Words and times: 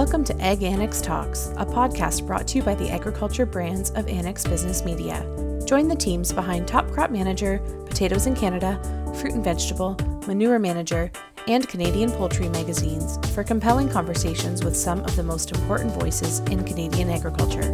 Welcome 0.00 0.24
to 0.24 0.40
Ag 0.40 0.62
Annex 0.62 1.02
Talks, 1.02 1.48
a 1.58 1.66
podcast 1.66 2.26
brought 2.26 2.48
to 2.48 2.56
you 2.56 2.62
by 2.62 2.74
the 2.74 2.88
agriculture 2.88 3.44
brands 3.44 3.90
of 3.90 4.08
Annex 4.08 4.42
Business 4.46 4.82
Media. 4.82 5.20
Join 5.66 5.88
the 5.88 5.94
teams 5.94 6.32
behind 6.32 6.66
Top 6.66 6.90
Crop 6.90 7.10
Manager, 7.10 7.58
Potatoes 7.84 8.26
in 8.26 8.34
Canada, 8.34 8.80
Fruit 9.20 9.34
and 9.34 9.44
Vegetable, 9.44 9.98
Manure 10.26 10.58
Manager, 10.58 11.12
and 11.48 11.68
Canadian 11.68 12.10
Poultry 12.12 12.48
magazines 12.48 13.18
for 13.34 13.44
compelling 13.44 13.90
conversations 13.90 14.64
with 14.64 14.74
some 14.74 15.00
of 15.00 15.14
the 15.16 15.22
most 15.22 15.52
important 15.52 15.92
voices 15.92 16.38
in 16.48 16.64
Canadian 16.64 17.10
agriculture. 17.10 17.70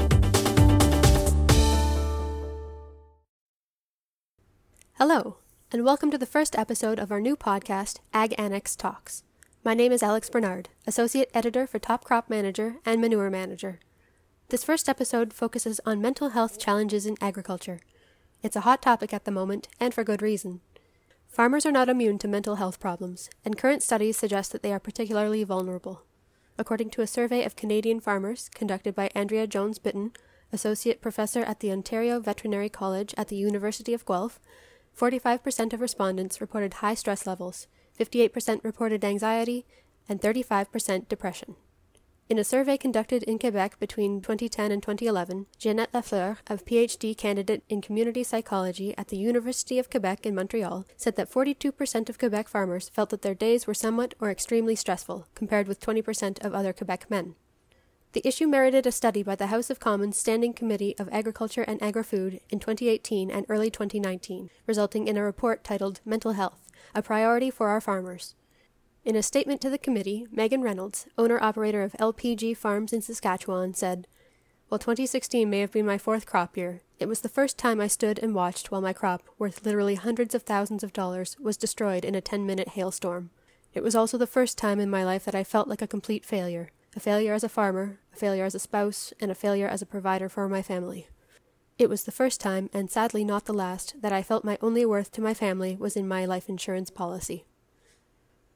Hello, 4.95 5.36
and 5.70 5.84
welcome 5.84 6.11
to 6.11 6.18
the 6.18 6.27
first 6.27 6.58
episode 6.58 6.98
of 6.98 7.12
our 7.12 7.20
new 7.20 7.36
podcast, 7.36 8.00
Ag 8.12 8.34
Annex 8.36 8.74
Talks. 8.74 9.22
My 9.67 9.75
name 9.75 9.91
is 9.91 10.01
Alex 10.01 10.30
Bernard, 10.30 10.69
Associate 10.87 11.29
Editor 11.34 11.66
for 11.66 11.80
Top 11.80 12.05
Crop 12.05 12.30
Manager 12.30 12.77
and 12.87 13.01
Manure 13.01 13.30
Manager. 13.30 13.80
This 14.51 14.62
first 14.62 14.88
episode 14.88 15.33
focuses 15.33 15.80
on 15.84 16.01
mental 16.01 16.29
health 16.29 16.57
challenges 16.61 17.05
in 17.05 17.16
agriculture. 17.20 17.80
It's 18.45 18.55
a 18.55 18.60
hot 18.60 18.80
topic 18.80 19.12
at 19.12 19.24
the 19.24 19.33
moment, 19.33 19.66
and 19.80 19.93
for 19.93 20.05
good 20.05 20.23
reason. 20.23 20.60
Farmers 21.27 21.66
are 21.66 21.73
not 21.73 21.88
immune 21.88 22.16
to 22.19 22.29
mental 22.29 22.55
health 22.55 22.79
problems, 22.79 23.29
and 23.45 23.59
current 23.59 23.83
studies 23.83 24.16
suggest 24.16 24.52
that 24.52 24.62
they 24.62 24.73
are 24.73 24.79
particularly 24.79 25.43
vulnerable. 25.43 26.02
According 26.57 26.91
to 26.91 27.02
a 27.02 27.09
survey 27.09 27.43
of 27.43 27.57
Canadian 27.57 27.98
farmers 27.98 28.48
conducted 28.55 28.95
by 28.95 29.09
Andria 29.16 29.48
Jones 29.48 29.80
Bitton, 29.80 30.15
Associate 30.52 31.02
Professor 31.02 31.41
at 31.41 31.59
the 31.59 31.73
Ontario 31.73 32.21
Veterinary 32.21 32.69
College 32.69 33.16
at 33.19 33.27
the 33.27 33.37
University 33.37 33.93
of 33.93 34.07
Guelph, 34.07 34.38
45% 34.96 35.73
of 35.73 35.80
respondents 35.80 36.41
reported 36.41 36.74
high 36.74 36.95
stress 36.95 37.27
levels, 37.27 37.66
58% 37.98 38.62
reported 38.62 39.05
anxiety, 39.05 39.64
and 40.09 40.20
35% 40.20 41.09
depression. 41.09 41.56
In 42.28 42.41
a 42.41 42.45
survey 42.45 42.76
conducted 42.76 43.23
in 43.23 43.38
Quebec 43.38 43.79
between 43.79 44.21
2010 44.21 44.73
and 44.73 44.82
2011, 44.82 45.46
Ginette 45.60 45.93
Lafleur, 45.93 46.38
a 46.48 46.56
PhD 46.56 47.16
candidate 47.16 47.62
in 47.68 47.80
community 47.80 48.24
psychology 48.24 48.96
at 48.98 49.09
the 49.09 49.16
University 49.16 49.79
of 49.79 49.88
Quebec 49.88 50.26
in 50.26 50.34
Montreal, 50.34 50.87
said 50.96 51.15
that 51.15 51.30
42% 51.30 52.09
of 52.09 52.18
Quebec 52.18 52.48
farmers 52.48 52.88
felt 52.88 53.10
that 53.10 53.23
their 53.23 53.34
days 53.34 53.68
were 53.68 53.74
somewhat 53.74 54.15
or 54.18 54.28
extremely 54.28 54.74
stressful, 54.74 55.28
compared 55.37 55.68
with 55.68 55.78
20% 55.78 56.45
of 56.45 56.52
other 56.52 56.73
Quebec 56.73 57.09
men. 57.09 57.37
The 58.12 58.26
issue 58.26 58.49
merited 58.49 58.87
a 58.87 58.93
study 58.93 59.23
by 59.23 59.37
the 59.37 59.49
House 59.49 59.71
of 59.71 59.78
Commons 59.78 60.16
Standing 60.16 60.52
Committee 60.52 60.96
of 60.99 61.09
Agriculture 61.12 61.62
and 61.62 61.80
Agri-Food 61.80 62.40
in 62.51 62.59
2018 62.59 63.30
and 63.30 63.46
early 63.49 63.71
2019, 63.71 64.50
resulting 64.66 65.06
in 65.06 65.16
a 65.16 65.22
report 65.22 65.62
titled 65.62 66.00
Mental 66.04 66.32
Health 66.32 66.66
a 66.94 67.03
priority 67.03 67.50
for 67.50 67.69
our 67.69 67.81
farmers. 67.81 68.34
In 69.04 69.15
a 69.15 69.22
statement 69.22 69.60
to 69.60 69.70
the 69.70 69.78
committee, 69.78 70.26
Megan 70.31 70.62
Reynolds, 70.62 71.06
owner 71.16 71.38
operator 71.41 71.82
of 71.82 71.93
LPG 71.93 72.56
Farms 72.56 72.93
in 72.93 73.03
Saskatchewan, 73.03 73.75
said, 73.75 74.06
While 74.69 74.78
2016 74.78 75.48
may 75.48 75.60
have 75.60 75.72
been 75.72 75.87
my 75.87 75.98
fourth 75.98 76.26
crop 76.26 76.56
year, 76.56 76.82
it 76.98 77.06
was 77.06 77.20
the 77.20 77.28
first 77.28 77.56
time 77.59 77.81
I 77.81 77.87
stood 77.87 78.19
and 78.19 78.34
watched 78.34 78.70
while 78.70 78.81
my 78.81 78.93
crop, 78.93 79.22
worth 79.38 79.65
literally 79.65 79.94
hundreds 79.94 80.34
of 80.34 80.43
thousands 80.43 80.82
of 80.82 80.93
dollars, 80.93 81.37
was 81.38 81.56
destroyed 81.56 82.04
in 82.04 82.15
a 82.15 82.20
10 82.20 82.44
minute 82.44 82.70
hailstorm. 82.70 83.31
It 83.75 83.82
was 83.82 83.94
also 83.94 84.16
the 84.16 84.26
first 84.26 84.56
time 84.56 84.81
in 84.81 84.91
my 84.91 85.04
life 85.04 85.25
that 85.26 85.34
I 85.34 85.44
felt 85.44 85.69
like 85.69 85.82
a 85.82 85.87
complete 85.87 86.25
failure 86.25 86.71
a 86.97 87.00
failure 87.00 87.34
as 87.34 87.44
a 87.44 87.48
farmer, 87.48 88.00
a 88.15 88.16
failure 88.16 88.44
as 88.47 88.54
a 88.54 88.59
spouse, 88.59 89.12
and 89.21 89.31
a 89.31 89.34
failure 89.34 89.69
as 89.69 89.82
a 89.82 89.87
provider 89.87 90.31
for 90.31 90.48
my 90.48 90.62
family. 90.62 91.06
It 91.78 91.91
was 91.91 92.05
the 92.05 92.12
first 92.12 92.41
time, 92.41 92.71
and 92.72 92.91
sadly 92.91 93.22
not 93.22 93.44
the 93.44 93.53
last, 93.53 94.00
that 94.00 94.12
I 94.12 94.22
felt 94.22 94.44
my 94.44 94.56
only 94.62 94.87
worth 94.87 95.12
to 95.12 95.21
my 95.21 95.34
family 95.34 95.77
was 95.77 95.94
in 95.94 96.09
my 96.09 96.25
life 96.25 96.49
insurance 96.49 96.88
policy. 96.88 97.44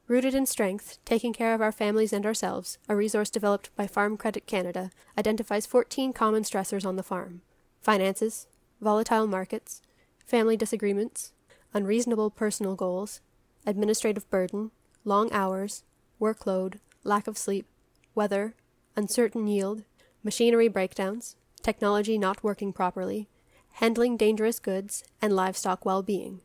Rooted 0.07 0.33
in 0.33 0.47
strength, 0.47 0.97
taking 1.05 1.31
care 1.31 1.53
of 1.53 1.61
our 1.61 1.71
families 1.71 2.13
and 2.13 2.25
ourselves, 2.25 2.79
a 2.89 2.95
resource 2.95 3.29
developed 3.29 3.69
by 3.75 3.85
Farm 3.85 4.17
Credit 4.17 4.47
Canada 4.47 4.89
identifies 5.17 5.67
14 5.67 6.13
common 6.13 6.41
stressors 6.43 6.85
on 6.85 6.95
the 6.95 7.03
farm 7.03 7.41
finances, 7.79 8.47
volatile 8.79 9.27
markets, 9.27 9.81
family 10.25 10.57
disagreements, 10.57 11.31
unreasonable 11.73 12.29
personal 12.29 12.75
goals, 12.75 13.21
administrative 13.65 14.29
burden, 14.29 14.71
long 15.05 15.31
hours, 15.31 15.83
workload, 16.19 16.79
lack 17.03 17.27
of 17.27 17.37
sleep, 17.37 17.65
weather, 18.13 18.55
uncertain 18.95 19.47
yield, 19.47 19.83
machinery 20.23 20.67
breakdowns, 20.67 21.35
technology 21.63 22.17
not 22.17 22.43
working 22.43 22.73
properly, 22.73 23.29
handling 23.73 24.17
dangerous 24.17 24.59
goods, 24.59 25.03
and 25.21 25.33
livestock 25.33 25.85
well 25.85 26.03
being. 26.03 26.41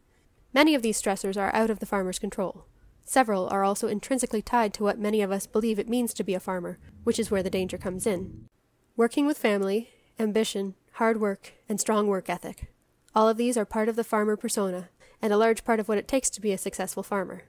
Many 0.52 0.74
of 0.74 0.82
these 0.82 1.00
stressors 1.00 1.36
are 1.36 1.54
out 1.54 1.70
of 1.70 1.80
the 1.80 1.86
farmer's 1.86 2.18
control. 2.18 2.66
Several 3.04 3.48
are 3.48 3.62
also 3.62 3.88
intrinsically 3.88 4.42
tied 4.42 4.74
to 4.74 4.82
what 4.82 4.98
many 4.98 5.22
of 5.22 5.30
us 5.30 5.46
believe 5.46 5.78
it 5.78 5.88
means 5.88 6.12
to 6.14 6.24
be 6.24 6.34
a 6.34 6.40
farmer, 6.40 6.78
which 7.04 7.18
is 7.18 7.30
where 7.30 7.42
the 7.42 7.50
danger 7.50 7.78
comes 7.78 8.06
in. 8.06 8.48
Working 8.96 9.26
with 9.26 9.38
family, 9.38 9.90
ambition, 10.18 10.74
hard 10.92 11.20
work, 11.20 11.52
and 11.68 11.80
strong 11.80 12.06
work 12.06 12.28
ethic. 12.28 12.72
All 13.14 13.28
of 13.28 13.36
these 13.36 13.56
are 13.56 13.64
part 13.64 13.88
of 13.88 13.96
the 13.96 14.04
farmer 14.04 14.36
persona, 14.36 14.88
and 15.22 15.32
a 15.32 15.36
large 15.36 15.64
part 15.64 15.78
of 15.78 15.88
what 15.88 15.98
it 15.98 16.08
takes 16.08 16.30
to 16.30 16.40
be 16.40 16.52
a 16.52 16.58
successful 16.58 17.02
farmer. 17.02 17.44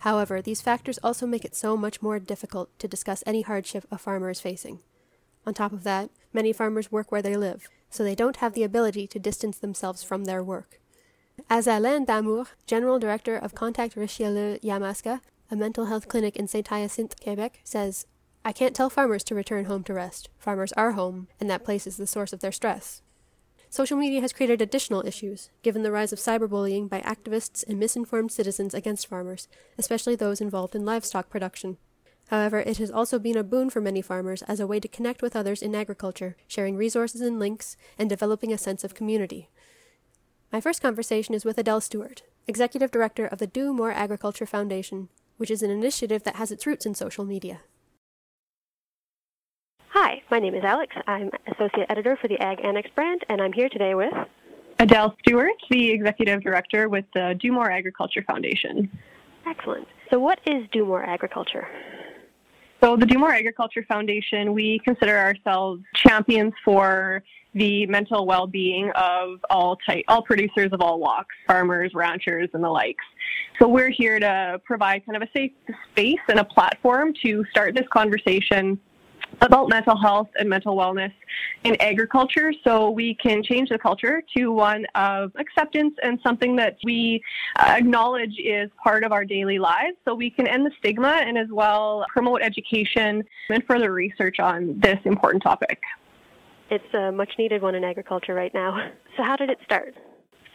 However, 0.00 0.40
these 0.40 0.60
factors 0.60 0.98
also 1.02 1.26
make 1.26 1.44
it 1.44 1.54
so 1.54 1.76
much 1.76 2.02
more 2.02 2.18
difficult 2.18 2.76
to 2.78 2.88
discuss 2.88 3.22
any 3.26 3.42
hardship 3.42 3.86
a 3.90 3.98
farmer 3.98 4.30
is 4.30 4.40
facing. 4.40 4.80
On 5.46 5.54
top 5.54 5.72
of 5.72 5.84
that, 5.84 6.10
many 6.32 6.52
farmers 6.52 6.92
work 6.92 7.10
where 7.10 7.22
they 7.22 7.36
live, 7.36 7.68
so 7.90 8.04
they 8.04 8.14
don't 8.14 8.36
have 8.36 8.54
the 8.54 8.62
ability 8.62 9.06
to 9.08 9.18
distance 9.18 9.58
themselves 9.58 10.02
from 10.02 10.24
their 10.24 10.42
work. 10.42 10.80
As 11.50 11.66
Alain 11.66 12.04
Damour, 12.04 12.46
General 12.66 12.98
Director 12.98 13.36
of 13.36 13.54
Contact 13.54 13.96
Richelieu 13.96 14.58
Yamaska, 14.60 15.20
a 15.50 15.56
mental 15.56 15.86
health 15.86 16.08
clinic 16.08 16.36
in 16.36 16.48
St. 16.48 16.66
Hyacinthe, 16.68 17.20
Quebec, 17.20 17.60
says, 17.64 18.06
I 18.44 18.52
can't 18.52 18.74
tell 18.74 18.90
farmers 18.90 19.22
to 19.24 19.34
return 19.34 19.66
home 19.66 19.84
to 19.84 19.94
rest. 19.94 20.28
Farmers 20.38 20.72
are 20.72 20.92
home, 20.92 21.28
and 21.38 21.48
that 21.50 21.64
place 21.64 21.86
is 21.86 21.96
the 21.96 22.06
source 22.06 22.32
of 22.32 22.40
their 22.40 22.52
stress. 22.52 23.02
Social 23.70 23.96
media 23.96 24.20
has 24.20 24.32
created 24.32 24.60
additional 24.60 25.06
issues, 25.06 25.50
given 25.62 25.82
the 25.82 25.92
rise 25.92 26.12
of 26.12 26.18
cyberbullying 26.18 26.88
by 26.88 27.00
activists 27.00 27.64
and 27.66 27.78
misinformed 27.78 28.30
citizens 28.32 28.74
against 28.74 29.06
farmers, 29.06 29.48
especially 29.78 30.14
those 30.14 30.40
involved 30.40 30.74
in 30.74 30.84
livestock 30.84 31.30
production. 31.30 31.78
However, 32.28 32.60
it 32.60 32.78
has 32.78 32.90
also 32.90 33.18
been 33.18 33.36
a 33.36 33.44
boon 33.44 33.68
for 33.68 33.80
many 33.80 34.00
farmers 34.00 34.42
as 34.42 34.58
a 34.58 34.66
way 34.66 34.80
to 34.80 34.88
connect 34.88 35.22
with 35.22 35.36
others 35.36 35.62
in 35.62 35.74
agriculture, 35.74 36.36
sharing 36.46 36.76
resources 36.76 37.20
and 37.20 37.38
links, 37.38 37.76
and 37.98 38.08
developing 38.08 38.52
a 38.52 38.58
sense 38.58 38.84
of 38.84 38.94
community. 38.94 39.50
My 40.52 40.60
first 40.60 40.82
conversation 40.82 41.34
is 41.34 41.44
with 41.44 41.58
Adele 41.58 41.80
Stewart, 41.80 42.22
Executive 42.46 42.90
Director 42.90 43.26
of 43.26 43.38
the 43.38 43.46
Do 43.46 43.72
More 43.72 43.92
Agriculture 43.92 44.46
Foundation, 44.46 45.08
which 45.36 45.50
is 45.50 45.62
an 45.62 45.70
initiative 45.70 46.24
that 46.24 46.36
has 46.36 46.50
its 46.50 46.66
roots 46.66 46.86
in 46.86 46.94
social 46.94 47.24
media. 47.24 47.60
Hi, 49.88 50.22
my 50.30 50.38
name 50.38 50.54
is 50.54 50.64
Alex. 50.64 50.94
I'm 51.06 51.30
Associate 51.46 51.86
Editor 51.90 52.16
for 52.20 52.28
the 52.28 52.38
Ag 52.40 52.64
Annex 52.64 52.88
brand, 52.94 53.22
and 53.28 53.40
I'm 53.40 53.52
here 53.52 53.68
today 53.68 53.94
with 53.94 54.12
Adele 54.78 55.14
Stewart, 55.20 55.52
the 55.70 55.90
Executive 55.90 56.42
Director 56.42 56.88
with 56.88 57.04
the 57.14 57.36
Do 57.40 57.52
More 57.52 57.70
Agriculture 57.70 58.22
Foundation. 58.26 58.90
Excellent. 59.46 59.86
So, 60.10 60.18
what 60.18 60.38
is 60.46 60.64
Do 60.72 60.84
More 60.84 61.04
Agriculture? 61.04 61.68
So, 62.82 62.96
the 62.96 63.06
Do 63.06 63.16
More 63.16 63.32
Agriculture 63.32 63.84
Foundation, 63.86 64.54
we 64.54 64.80
consider 64.84 65.16
ourselves 65.16 65.82
champions 65.94 66.52
for 66.64 67.22
the 67.54 67.86
mental 67.86 68.26
well-being 68.26 68.90
of 68.96 69.38
all 69.50 69.76
type, 69.86 70.04
all 70.08 70.22
producers 70.22 70.70
of 70.72 70.80
all 70.80 70.98
walks, 70.98 71.32
farmers, 71.46 71.92
ranchers, 71.94 72.48
and 72.54 72.64
the 72.64 72.68
likes. 72.68 73.04
So 73.60 73.68
we're 73.68 73.90
here 73.90 74.18
to 74.18 74.60
provide 74.64 75.06
kind 75.06 75.14
of 75.14 75.22
a 75.22 75.30
safe 75.32 75.52
space 75.92 76.18
and 76.28 76.40
a 76.40 76.44
platform 76.44 77.12
to 77.22 77.44
start 77.52 77.76
this 77.76 77.86
conversation 77.92 78.80
about 79.40 79.68
mental 79.68 79.96
health 79.96 80.28
and 80.38 80.48
mental 80.48 80.76
wellness 80.76 81.12
in 81.64 81.76
agriculture 81.80 82.52
so 82.64 82.90
we 82.90 83.14
can 83.14 83.42
change 83.42 83.68
the 83.68 83.78
culture 83.78 84.22
to 84.36 84.52
one 84.52 84.84
of 84.94 85.32
acceptance 85.36 85.94
and 86.02 86.18
something 86.22 86.56
that 86.56 86.76
we 86.84 87.22
uh, 87.58 87.74
acknowledge 87.76 88.34
is 88.38 88.70
part 88.82 89.04
of 89.04 89.12
our 89.12 89.24
daily 89.24 89.58
lives 89.58 89.96
so 90.04 90.14
we 90.14 90.30
can 90.30 90.46
end 90.46 90.66
the 90.66 90.70
stigma 90.78 91.22
and 91.24 91.38
as 91.38 91.48
well 91.50 92.04
promote 92.08 92.42
education 92.42 93.22
and 93.48 93.64
further 93.66 93.92
research 93.92 94.38
on 94.40 94.78
this 94.80 94.98
important 95.04 95.42
topic. 95.42 95.80
It's 96.70 96.94
a 96.94 97.12
much 97.12 97.30
needed 97.38 97.62
one 97.62 97.74
in 97.74 97.84
agriculture 97.84 98.34
right 98.34 98.52
now. 98.54 98.90
So, 99.14 99.22
how 99.22 99.36
did 99.36 99.50
it 99.50 99.58
start? 99.62 99.94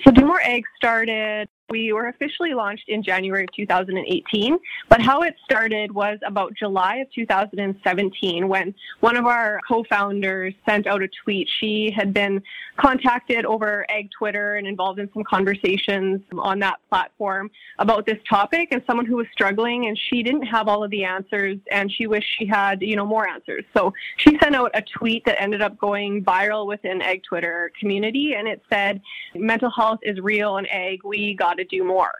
So, 0.03 0.09
Do 0.09 0.25
More 0.25 0.41
Ag 0.41 0.63
started 0.77 1.47
we 1.69 1.91
were 1.91 2.07
officially 2.07 2.53
launched 2.53 2.87
in 2.87 3.03
January 3.03 3.43
of 3.43 3.51
2018, 3.53 4.57
but 4.89 5.01
how 5.01 5.21
it 5.21 5.35
started 5.43 5.91
was 5.91 6.17
about 6.25 6.53
July 6.55 6.97
of 6.97 7.11
2017 7.13 8.47
when 8.47 8.73
one 9.01 9.17
of 9.17 9.25
our 9.25 9.59
co-founders 9.67 10.53
sent 10.67 10.87
out 10.87 11.01
a 11.01 11.09
tweet. 11.23 11.47
She 11.59 11.91
had 11.95 12.13
been 12.13 12.41
contacted 12.77 13.45
over 13.45 13.85
Ag 13.89 14.09
Twitter 14.17 14.55
and 14.55 14.65
involved 14.65 14.99
in 14.99 15.09
some 15.13 15.23
conversations 15.23 16.21
on 16.37 16.59
that 16.59 16.79
platform 16.89 17.51
about 17.79 18.05
this 18.05 18.17
topic 18.29 18.69
and 18.71 18.81
someone 18.87 19.05
who 19.05 19.17
was 19.17 19.27
struggling 19.33 19.87
and 19.87 19.99
she 20.09 20.23
didn't 20.23 20.43
have 20.43 20.67
all 20.67 20.83
of 20.83 20.91
the 20.91 21.03
answers 21.03 21.57
and 21.69 21.91
she 21.91 22.07
wished 22.07 22.27
she 22.37 22.45
had, 22.45 22.81
you 22.81 22.95
know, 22.95 23.05
more 23.05 23.27
answers. 23.27 23.65
So 23.75 23.93
she 24.17 24.37
sent 24.41 24.55
out 24.55 24.71
a 24.73 24.81
tweet 24.81 25.25
that 25.25 25.41
ended 25.41 25.61
up 25.61 25.77
going 25.77 26.23
viral 26.23 26.65
within 26.65 27.01
Ag 27.01 27.23
Twitter 27.23 27.71
community 27.77 28.35
and 28.37 28.47
it 28.47 28.61
said, 28.69 29.01
mental 29.35 29.69
health 29.69 29.99
is 30.03 30.19
real 30.19 30.57
in 30.57 30.65
Ag, 30.67 31.03
We 31.03 31.33
got 31.33 31.56
to 31.57 31.65
do 31.65 31.83
more. 31.83 32.13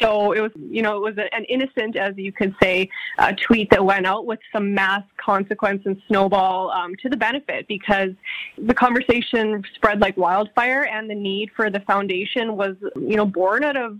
So 0.00 0.32
it 0.32 0.40
was, 0.40 0.50
you 0.56 0.82
know, 0.82 0.96
it 0.96 1.00
was 1.00 1.14
an 1.32 1.44
innocent, 1.44 1.96
as 1.96 2.14
you 2.16 2.32
could 2.32 2.54
say, 2.62 2.88
a 3.18 3.34
tweet 3.34 3.70
that 3.70 3.84
went 3.84 4.06
out 4.06 4.26
with 4.26 4.40
some 4.52 4.74
mass 4.74 5.02
consequence 5.16 5.82
and 5.86 6.00
snowball 6.08 6.70
um, 6.70 6.94
to 7.02 7.08
the 7.08 7.16
benefit 7.16 7.66
because 7.68 8.10
the 8.58 8.74
conversation 8.74 9.62
spread 9.74 10.00
like 10.00 10.16
wildfire, 10.16 10.84
and 10.84 11.08
the 11.08 11.14
need 11.14 11.50
for 11.56 11.70
the 11.70 11.80
foundation 11.80 12.56
was, 12.56 12.76
you 12.96 13.16
know, 13.16 13.26
born 13.26 13.64
out 13.64 13.76
of 13.76 13.98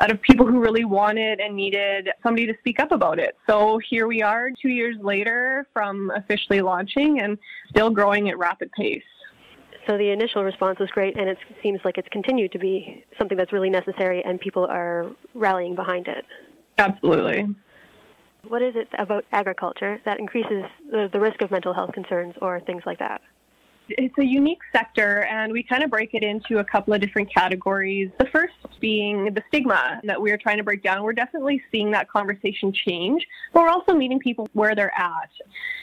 out 0.00 0.10
of 0.10 0.20
people 0.22 0.46
who 0.46 0.58
really 0.58 0.84
wanted 0.84 1.38
and 1.38 1.54
needed 1.54 2.08
somebody 2.22 2.46
to 2.46 2.54
speak 2.58 2.80
up 2.80 2.92
about 2.92 3.18
it. 3.18 3.36
So 3.48 3.78
here 3.88 4.06
we 4.06 4.22
are, 4.22 4.50
two 4.50 4.70
years 4.70 4.96
later 5.00 5.66
from 5.72 6.10
officially 6.16 6.60
launching 6.60 7.20
and 7.20 7.38
still 7.68 7.90
growing 7.90 8.28
at 8.28 8.38
rapid 8.38 8.72
pace. 8.72 9.02
So 9.86 9.98
the 9.98 10.10
initial 10.10 10.44
response 10.44 10.78
was 10.78 10.88
great, 10.90 11.16
and 11.18 11.28
it 11.28 11.38
seems 11.62 11.80
like 11.84 11.98
it's 11.98 12.08
continued 12.10 12.52
to 12.52 12.58
be 12.58 13.04
something 13.18 13.36
that's 13.36 13.52
really 13.52 13.70
necessary, 13.70 14.22
and 14.24 14.40
people 14.40 14.66
are 14.66 15.10
rallying 15.34 15.74
behind 15.74 16.06
it. 16.06 16.24
Absolutely. 16.78 17.54
What 18.46 18.62
is 18.62 18.74
it 18.76 18.88
about 18.98 19.24
agriculture 19.32 20.00
that 20.04 20.18
increases 20.18 20.64
the, 20.90 21.08
the 21.12 21.20
risk 21.20 21.42
of 21.42 21.50
mental 21.50 21.72
health 21.72 21.92
concerns 21.92 22.34
or 22.40 22.60
things 22.60 22.82
like 22.86 22.98
that? 22.98 23.20
It's 23.88 24.16
a 24.18 24.24
unique 24.24 24.60
sector, 24.72 25.24
and 25.24 25.52
we 25.52 25.62
kind 25.62 25.82
of 25.82 25.90
break 25.90 26.14
it 26.14 26.22
into 26.22 26.58
a 26.58 26.64
couple 26.64 26.94
of 26.94 27.00
different 27.00 27.32
categories. 27.32 28.10
The 28.18 28.26
first 28.26 28.54
being 28.80 29.24
the 29.34 29.42
stigma 29.48 30.00
that 30.04 30.20
we're 30.20 30.38
trying 30.38 30.58
to 30.58 30.62
break 30.62 30.82
down. 30.82 31.02
We're 31.02 31.12
definitely 31.12 31.62
seeing 31.70 31.90
that 31.92 32.08
conversation 32.08 32.72
change, 32.72 33.26
but 33.52 33.62
we're 33.62 33.68
also 33.68 33.92
meeting 33.92 34.18
people 34.18 34.48
where 34.52 34.74
they're 34.74 34.96
at. 34.96 35.30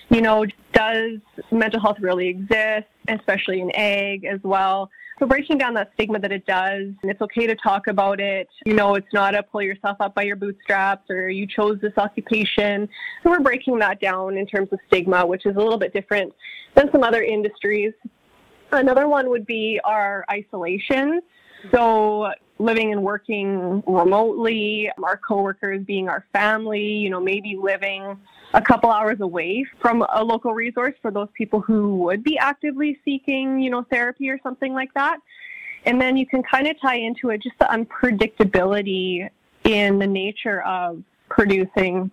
You 0.10 0.22
know, 0.22 0.46
does 0.74 1.20
mental 1.52 1.80
health 1.80 1.98
really 2.00 2.28
exist, 2.28 2.88
especially 3.10 3.62
in 3.62 3.72
ag 3.76 4.26
as 4.26 4.40
well? 4.44 4.90
So 5.20 5.26
breaking 5.26 5.58
down 5.58 5.74
that 5.74 5.92
stigma 5.96 6.18
that 6.20 6.32
it 6.32 6.46
does, 6.46 6.94
and 7.02 7.12
it's 7.12 7.22
okay 7.22 7.46
to 7.46 7.56
talk 7.56 7.88
about 7.88 8.22
it. 8.22 8.48
You 8.66 8.74
know, 8.74 8.96
it's 8.96 9.12
not 9.12 9.36
a 9.36 9.44
pull 9.44 9.62
yourself 9.62 9.98
up 10.00 10.16
by 10.16 10.24
your 10.24 10.38
bootstraps 10.38 11.10
or 11.10 11.30
you 11.30 11.46
chose 11.46 11.78
this 11.82 11.92
occupation. 11.98 12.88
So 13.24 13.30
we're 13.30 13.42
breaking 13.42 13.80
that 13.80 14.00
down 14.00 14.38
in 14.38 14.48
terms 14.48 14.70
of 14.72 14.80
stigma, 14.88 15.26
which 15.26 15.46
is 15.46 15.58
a 15.58 15.60
little 15.60 15.78
bit 15.78 15.94
different 15.94 16.34
than 16.76 16.90
some 16.94 17.04
other 17.04 17.22
industries. 17.22 17.92
Another 18.72 19.10
one 19.10 19.30
would 19.30 19.46
be 19.46 19.80
our 19.84 20.24
isolation. 20.32 21.22
So 21.74 22.30
living 22.58 22.94
and 22.94 23.04
working 23.04 23.84
remotely, 23.86 24.90
our 25.04 25.18
coworkers 25.18 25.84
being 25.86 26.08
our 26.08 26.26
family, 26.32 26.82
you 26.82 27.10
know, 27.10 27.20
maybe 27.20 27.58
living 27.62 28.18
a 28.54 28.62
couple 28.62 28.90
hours 28.90 29.20
away 29.22 29.66
from 29.80 30.06
a 30.14 30.24
local 30.24 30.54
resource 30.54 30.96
for 31.02 31.12
those 31.12 31.28
people 31.34 31.62
who 31.62 31.98
would 31.98 32.24
be 32.24 32.38
actively 32.38 32.98
seeking, 33.06 33.60
you 33.60 33.70
know, 33.70 33.86
therapy 33.92 34.30
or 34.30 34.40
something 34.42 34.74
like 34.74 34.94
that. 34.94 35.20
And 35.86 36.02
then 36.02 36.18
you 36.18 36.26
can 36.26 36.44
kind 36.44 36.68
of 36.68 36.80
tie 36.82 36.98
into 36.98 37.30
it 37.30 37.42
just 37.42 37.58
the 37.60 37.66
unpredictability 37.66 39.30
in 39.64 40.00
the 40.00 40.08
nature 40.08 40.62
of 40.64 41.04
producing 41.30 42.12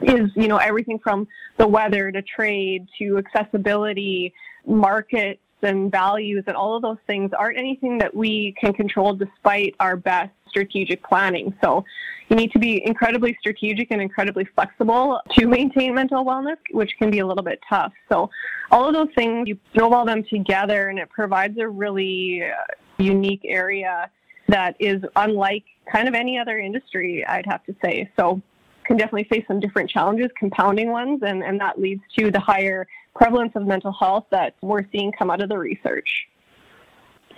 is, 0.00 0.30
you 0.34 0.48
know, 0.48 0.58
everything 0.58 0.98
from 0.98 1.26
the 1.56 1.66
weather 1.66 2.10
to 2.10 2.20
trade 2.22 2.86
to 2.98 3.18
accessibility, 3.18 4.34
markets 4.66 5.40
and 5.62 5.90
values 5.90 6.44
and 6.46 6.56
all 6.56 6.76
of 6.76 6.82
those 6.82 6.98
things 7.06 7.30
aren't 7.36 7.56
anything 7.56 7.96
that 7.98 8.14
we 8.14 8.54
can 8.60 8.74
control 8.74 9.14
despite 9.14 9.74
our 9.80 9.96
best 9.96 10.30
strategic 10.48 11.02
planning. 11.04 11.54
So 11.62 11.84
you 12.28 12.36
need 12.36 12.50
to 12.52 12.58
be 12.58 12.84
incredibly 12.84 13.36
strategic 13.40 13.90
and 13.90 14.00
incredibly 14.00 14.44
flexible 14.54 15.20
to 15.32 15.46
maintain 15.46 15.94
mental 15.94 16.24
wellness, 16.24 16.56
which 16.72 16.92
can 16.98 17.10
be 17.10 17.20
a 17.20 17.26
little 17.26 17.44
bit 17.44 17.60
tough. 17.68 17.92
So 18.08 18.30
all 18.70 18.88
of 18.88 18.94
those 18.94 19.14
things, 19.14 19.48
you 19.48 19.58
snowball 19.74 20.04
them 20.04 20.24
together 20.24 20.88
and 20.88 20.98
it 20.98 21.08
provides 21.10 21.56
a 21.58 21.68
really 21.68 22.42
uh, 22.42 22.54
unique 22.98 23.42
area 23.44 24.10
that 24.48 24.76
is 24.80 25.02
unlike 25.16 25.64
kind 25.90 26.08
of 26.08 26.14
any 26.14 26.38
other 26.38 26.58
industry, 26.58 27.24
I'd 27.26 27.46
have 27.46 27.64
to 27.66 27.74
say. 27.84 28.10
So 28.18 28.40
can 28.86 28.96
definitely 28.96 29.24
face 29.24 29.44
some 29.48 29.60
different 29.60 29.90
challenges, 29.90 30.28
compounding 30.38 30.90
ones, 30.90 31.20
and, 31.24 31.42
and 31.42 31.60
that 31.60 31.78
leads 31.78 32.02
to 32.18 32.30
the 32.30 32.40
higher 32.40 32.86
prevalence 33.14 33.52
of 33.56 33.66
mental 33.66 33.92
health 33.92 34.26
that 34.30 34.54
we're 34.62 34.84
seeing 34.92 35.12
come 35.12 35.30
out 35.30 35.42
of 35.42 35.48
the 35.48 35.58
research. 35.58 36.28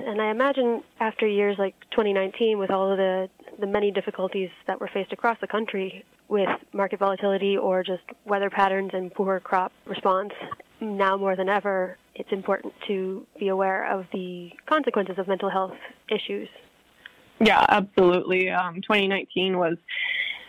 And 0.04 0.20
I 0.20 0.30
imagine 0.30 0.82
after 1.00 1.26
years 1.26 1.56
like 1.58 1.74
2019, 1.90 2.58
with 2.58 2.70
all 2.70 2.90
of 2.90 2.98
the, 2.98 3.28
the 3.58 3.66
many 3.66 3.90
difficulties 3.90 4.50
that 4.66 4.80
were 4.80 4.90
faced 4.92 5.12
across 5.12 5.38
the 5.40 5.46
country 5.46 6.04
with 6.28 6.48
market 6.72 6.98
volatility 6.98 7.56
or 7.56 7.82
just 7.82 8.02
weather 8.24 8.50
patterns 8.50 8.90
and 8.92 9.12
poor 9.12 9.40
crop 9.40 9.72
response, 9.86 10.32
now 10.80 11.16
more 11.16 11.36
than 11.36 11.48
ever, 11.48 11.96
it's 12.14 12.30
important 12.32 12.72
to 12.86 13.26
be 13.38 13.48
aware 13.48 13.90
of 13.90 14.06
the 14.12 14.50
consequences 14.66 15.18
of 15.18 15.26
mental 15.26 15.50
health 15.50 15.76
issues. 16.10 16.48
Yeah, 17.40 17.64
absolutely. 17.68 18.50
Um, 18.50 18.76
2019 18.76 19.58
was 19.58 19.76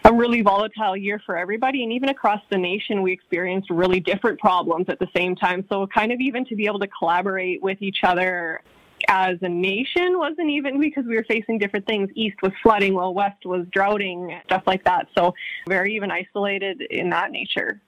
a 0.06 0.14
really 0.14 0.42
volatile 0.42 0.96
year 0.96 1.22
for 1.26 1.38
everybody. 1.38 1.84
And 1.84 1.92
even 1.94 2.10
across 2.10 2.42
the 2.50 2.58
nation, 2.58 3.02
we 3.02 3.12
experienced 3.12 3.70
really 3.70 4.00
different 4.00 4.40
problems 4.40 4.88
at 4.90 5.00
the 5.00 5.08
same 5.16 5.36
time. 5.36 5.66
So, 5.70 5.86
kind 5.88 6.12
of 6.12 6.20
even 6.20 6.46
to 6.46 6.56
be 6.56 6.66
able 6.66 6.80
to 6.80 6.88
collaborate 6.88 7.62
with 7.62 7.82
each 7.82 8.04
other 8.04 8.62
as 9.10 9.38
a 9.42 9.50
nation 9.50 10.20
wasn't 10.20 10.50
even 10.50 10.80
because 10.80 11.04
we 11.06 11.16
were 11.16 11.26
facing 11.28 11.58
different 11.58 11.86
things. 11.88 12.10
East 12.14 12.38
was 12.44 12.52
flooding, 12.62 12.94
while 12.94 13.14
West 13.14 13.44
was 13.44 13.66
droughting, 13.72 14.40
stuff 14.46 14.64
like 14.68 14.84
that. 14.86 15.08
So, 15.18 15.34
very 15.68 15.96
even 15.96 16.12
isolated 16.12 16.82
in 16.92 17.10
that 17.10 17.32
nature. 17.32 17.82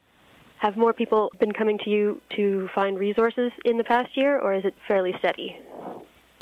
Have 0.58 0.78
more 0.78 0.94
people 0.94 1.32
been 1.40 1.52
coming 1.52 1.78
to 1.84 1.90
you 1.90 2.22
to 2.36 2.70
find 2.74 2.98
resources 2.98 3.52
in 3.66 3.78
the 3.78 3.84
past 3.84 4.18
year, 4.18 4.40
or 4.40 4.54
is 4.56 4.66
it 4.66 4.74
fairly 4.88 5.14
steady? 5.20 5.58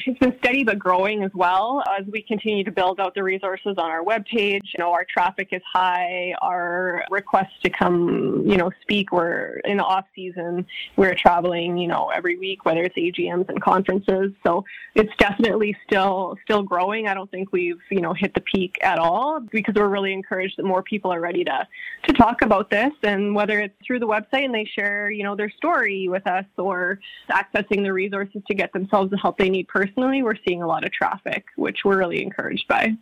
It's 0.06 0.20
been 0.20 0.36
steady 0.40 0.64
but 0.64 0.80
growing 0.80 1.24
as 1.24 1.32
well 1.34 1.84
as 1.98 2.06
we 2.08 2.22
continue 2.22 2.64
to 2.64 2.72
build 2.72 3.00
out 3.00 3.16
the 3.16 3.24
resources 3.24 3.76
on 3.78 3.92
our 3.92 4.04
webpage. 4.04 4.62
You 4.74 4.80
know, 4.80 4.92
our 4.92 5.06
traffic 5.06 5.50
is 5.52 5.62
high. 5.72 6.34
Our 6.42 7.04
requests 7.10 7.60
to 7.64 7.70
come, 7.70 8.44
you 8.46 8.58
know, 8.58 8.72
speak. 8.82 9.12
We're 9.12 9.62
in 9.66 9.78
the 9.78 9.84
off 9.84 10.06
season. 10.16 10.66
We're 10.96 11.16
traveling, 11.16 11.78
you 11.78 11.88
know, 11.88 12.10
every 12.10 12.38
week, 12.38 12.66
whether 12.66 12.84
it's 12.84 12.96
AGMs 12.96 13.50
and 13.50 13.62
conferences. 13.62 14.32
So 14.46 14.64
it's 14.96 15.12
definitely 15.18 15.76
still 15.86 16.38
still 16.44 16.64
growing. 16.64 17.08
I 17.08 17.14
don't 17.14 17.30
think 17.30 17.52
we've, 17.52 17.80
you 17.92 18.02
know, 18.02 18.14
hit 18.14 18.34
the 18.34 18.42
peak 18.42 18.78
at 18.82 19.00
all 19.00 19.40
because 19.52 19.76
we're 19.76 19.88
really 19.88 20.14
encouraged 20.14 20.56
that 20.58 20.66
more 20.66 20.84
people 20.84 21.12
are 21.12 21.20
ready 21.20 21.44
to 21.44 21.68
to 22.08 22.14
talk 22.14 22.42
about 22.42 22.70
this. 22.70 22.92
And 23.04 23.36
whether 23.36 23.60
it's 23.60 23.76
through 23.86 24.00
the 24.00 24.08
website 24.08 24.46
and 24.46 24.54
they 24.54 24.66
share, 24.66 25.12
you 25.12 25.24
know, 25.24 25.36
their 25.36 25.52
story 25.52 26.08
with 26.08 26.26
us 26.28 26.46
or 26.58 27.00
accessing 27.32 27.84
the 27.84 27.92
resources 27.92 28.42
to 28.48 28.54
get 28.54 28.72
themselves 28.74 29.12
the 29.12 29.18
help 29.18 29.38
they 29.38 29.50
need 29.50 29.68
personally 29.68 29.89
personally, 29.90 30.24
we're 30.24 30.36
seeing 30.48 30.62
a 30.62 30.68
lot 30.68 30.84
of 30.84 30.92
traffic, 30.92 31.46
which 31.56 31.80
we're 31.84 31.98
really 31.98 32.22
encouraged 32.22 32.68
by. 32.68 32.96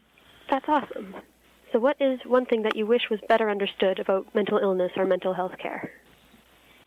That's 0.50 0.66
awesome. 0.68 1.16
So, 1.72 1.80
what 1.80 1.98
is 2.00 2.20
one 2.26 2.46
thing 2.46 2.64
that 2.64 2.76
you 2.76 2.86
wish 2.86 3.10
was 3.10 3.20
better 3.28 3.50
understood 3.50 4.00
about 4.00 4.34
mental 4.34 4.58
illness 4.58 4.92
or 4.96 5.06
mental 5.06 5.34
health 5.34 5.58
care? 5.62 5.92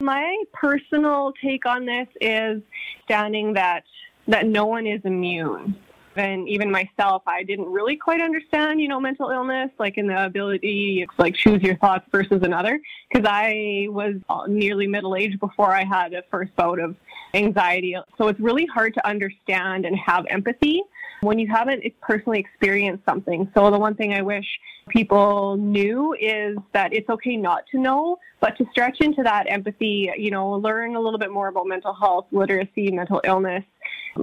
My 0.01 0.43
personal 0.55 1.33
take 1.43 1.67
on 1.67 1.85
this 1.85 2.09
is 2.21 2.63
standing 3.05 3.53
that 3.55 3.85
that 4.27 4.47
no 4.47 4.67
one 4.67 4.87
is 4.87 5.01
immune. 5.05 5.77
And 6.17 6.49
even 6.49 6.71
myself, 6.71 7.23
I 7.27 7.45
didn't 7.45 7.67
really 7.67 7.97
quite 7.97 8.21
understand, 8.21 8.81
you 8.81 8.89
know, 8.89 8.99
mental 8.99 9.31
illness, 9.31 9.71
like 9.79 9.97
in 9.97 10.09
the 10.09 10.25
ability 10.25 11.07
to 11.07 11.23
like 11.23 11.35
choose 11.35 11.63
your 11.63 11.77
thoughts 11.77 12.05
versus 12.11 12.43
another, 12.43 12.81
because 13.11 13.27
I 13.31 13.87
was 13.91 14.17
nearly 14.49 14.87
middle 14.87 15.15
aged 15.15 15.39
before 15.39 15.73
I 15.73 15.85
had 15.85 16.13
a 16.13 16.23
first 16.31 16.55
bout 16.57 16.81
of 16.81 16.97
anxiety. 17.35 17.97
So 18.19 18.29
it's 18.29 18.41
really 18.41 18.67
hard 18.67 18.95
to 18.95 19.07
understand 19.07 19.85
and 19.87 19.97
have 19.97 20.27
empathy 20.29 20.83
when 21.23 21.39
you 21.39 21.47
haven't 21.49 21.85
personally 22.01 22.39
experienced 22.39 23.05
something. 23.05 23.51
So 23.55 23.71
the 23.71 23.79
one 23.79 23.95
thing 23.95 24.15
I 24.15 24.23
wish 24.23 24.47
people 24.89 25.57
knew 25.57 26.15
is 26.15 26.57
that 26.73 26.93
it's 26.93 27.09
okay 27.11 27.37
not 27.37 27.65
to 27.73 27.79
know, 27.79 28.19
but 28.41 28.57
to 28.57 28.67
stretch 28.71 29.01
into 29.01 29.23
that 29.23 29.45
empathy, 29.51 30.11
you 30.17 30.31
know, 30.31 30.51
learn 30.51 30.97
a 30.97 31.01
little 31.01 31.19
bit 31.19 31.31
more 31.31 31.49
about 31.49 31.67
mental 31.67 31.93
health, 31.93 32.27
literacy, 32.33 32.91
mental 32.91 33.21
illness, 33.25 33.65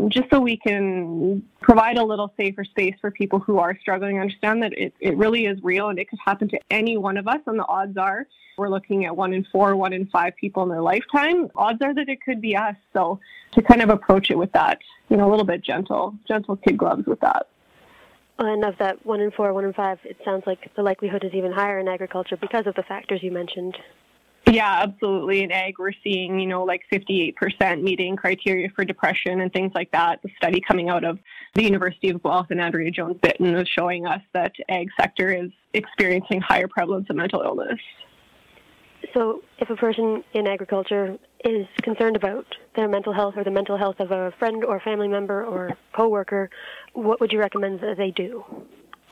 just 0.10 0.30
so 0.30 0.40
we 0.40 0.58
can 0.58 1.44
provide 1.62 1.98
a 1.98 2.04
little 2.04 2.34
safer 2.38 2.64
space 2.64 2.96
for 3.00 3.12
people 3.12 3.40
who 3.40 3.58
are 3.60 3.78
struggling. 3.80 4.20
Understand 4.20 4.64
that 4.64 4.74
it, 4.78 4.94
it 5.00 5.18
really 5.18 5.46
is 5.46 5.58
real 5.64 5.90
and 5.90 6.00
it 6.00 6.10
could 6.10 6.20
happen 6.24 6.48
to 6.50 6.60
any 6.70 6.98
one 6.98 7.18
of 7.18 7.28
us, 7.28 7.40
and 7.46 7.58
the 7.58 7.68
odds 7.68 7.98
are 7.98 8.28
we're 8.58 8.70
looking 8.70 9.06
at 9.06 9.16
one 9.16 9.34
in 9.34 9.46
four, 9.52 9.76
one 9.76 9.94
in 9.94 10.08
five 10.08 10.36
people 10.36 10.64
in 10.64 10.70
their 10.70 10.82
lifetime. 10.82 11.50
Odds 11.56 11.82
are 11.82 11.94
that 11.94 12.10
it 12.10 12.22
could 12.24 12.42
be 12.42 12.56
us. 12.56 12.76
So 12.92 13.20
to 13.52 13.62
kind 13.62 13.82
of 13.82 13.90
approach 13.90 14.32
it 14.32 14.38
with 14.38 14.52
that, 14.54 14.80
you 15.10 15.18
know, 15.18 15.30
a 15.30 15.32
little 15.32 15.46
bit 15.46 15.64
gentle, 15.64 16.16
gentle 16.28 16.58
kid 16.58 16.78
gloves 16.78 17.06
with 17.06 17.20
that. 17.20 17.48
And 18.40 18.66
of 18.66 18.78
that 18.80 19.04
one 19.06 19.22
in 19.22 19.32
four, 19.32 19.54
one 19.54 19.64
in 19.64 19.74
five, 19.74 20.00
it 20.04 20.18
sounds 20.26 20.44
like 20.46 20.72
the 20.76 20.84
likelihood 20.84 21.24
is 21.24 21.34
even 21.34 21.52
higher 21.52 21.80
in 21.80 21.88
agriculture 21.88 22.38
because 22.38 22.68
of 22.68 22.76
the 22.76 22.84
factors 22.84 23.22
you 23.24 23.32
mentioned. 23.32 23.78
Yeah, 24.50 24.80
absolutely. 24.84 25.44
In 25.44 25.52
ag, 25.52 25.78
we're 25.78 25.92
seeing, 26.04 26.40
you 26.40 26.48
know, 26.48 26.64
like 26.64 26.82
58% 26.92 27.82
meeting 27.82 28.16
criteria 28.16 28.70
for 28.70 28.86
depression 28.86 29.42
and 29.42 29.52
things 29.52 29.74
like 29.76 29.92
that. 29.92 30.22
The 30.24 30.30
study 30.38 30.62
coming 30.66 30.90
out 30.90 31.04
of 31.04 31.20
the 31.54 31.64
University 31.64 32.10
of 32.10 32.24
Guelph 32.24 32.48
and 32.50 32.60
Andria 32.62 32.94
Jones 32.94 33.18
Bitton 33.18 33.54
was 33.58 33.68
showing 33.68 34.06
us 34.06 34.22
that 34.34 34.54
ag 34.70 34.88
sector 34.98 35.34
is 35.34 35.52
experiencing 35.74 36.40
higher 36.40 36.68
prevalence 36.68 37.08
of 37.10 37.18
mental 37.18 37.42
illness. 37.42 37.80
So, 39.14 39.42
if 39.60 39.70
a 39.70 39.76
person 39.76 40.24
in 40.34 40.48
agriculture 40.48 41.18
is 41.44 41.68
concerned 41.82 42.16
about 42.16 42.46
their 42.76 42.88
mental 42.88 43.14
health 43.14 43.36
or 43.38 43.44
the 43.44 43.52
mental 43.52 43.78
health 43.78 44.00
of 44.00 44.12
a 44.12 44.32
friend 44.40 44.64
or 44.64 44.80
family 44.80 45.08
member 45.08 45.46
or 45.46 45.72
coworker, 45.94 46.50
what 46.94 47.20
would 47.20 47.32
you 47.32 47.40
recommend 47.40 47.82
that 47.82 47.98
they 47.98 48.12
do? 48.12 48.44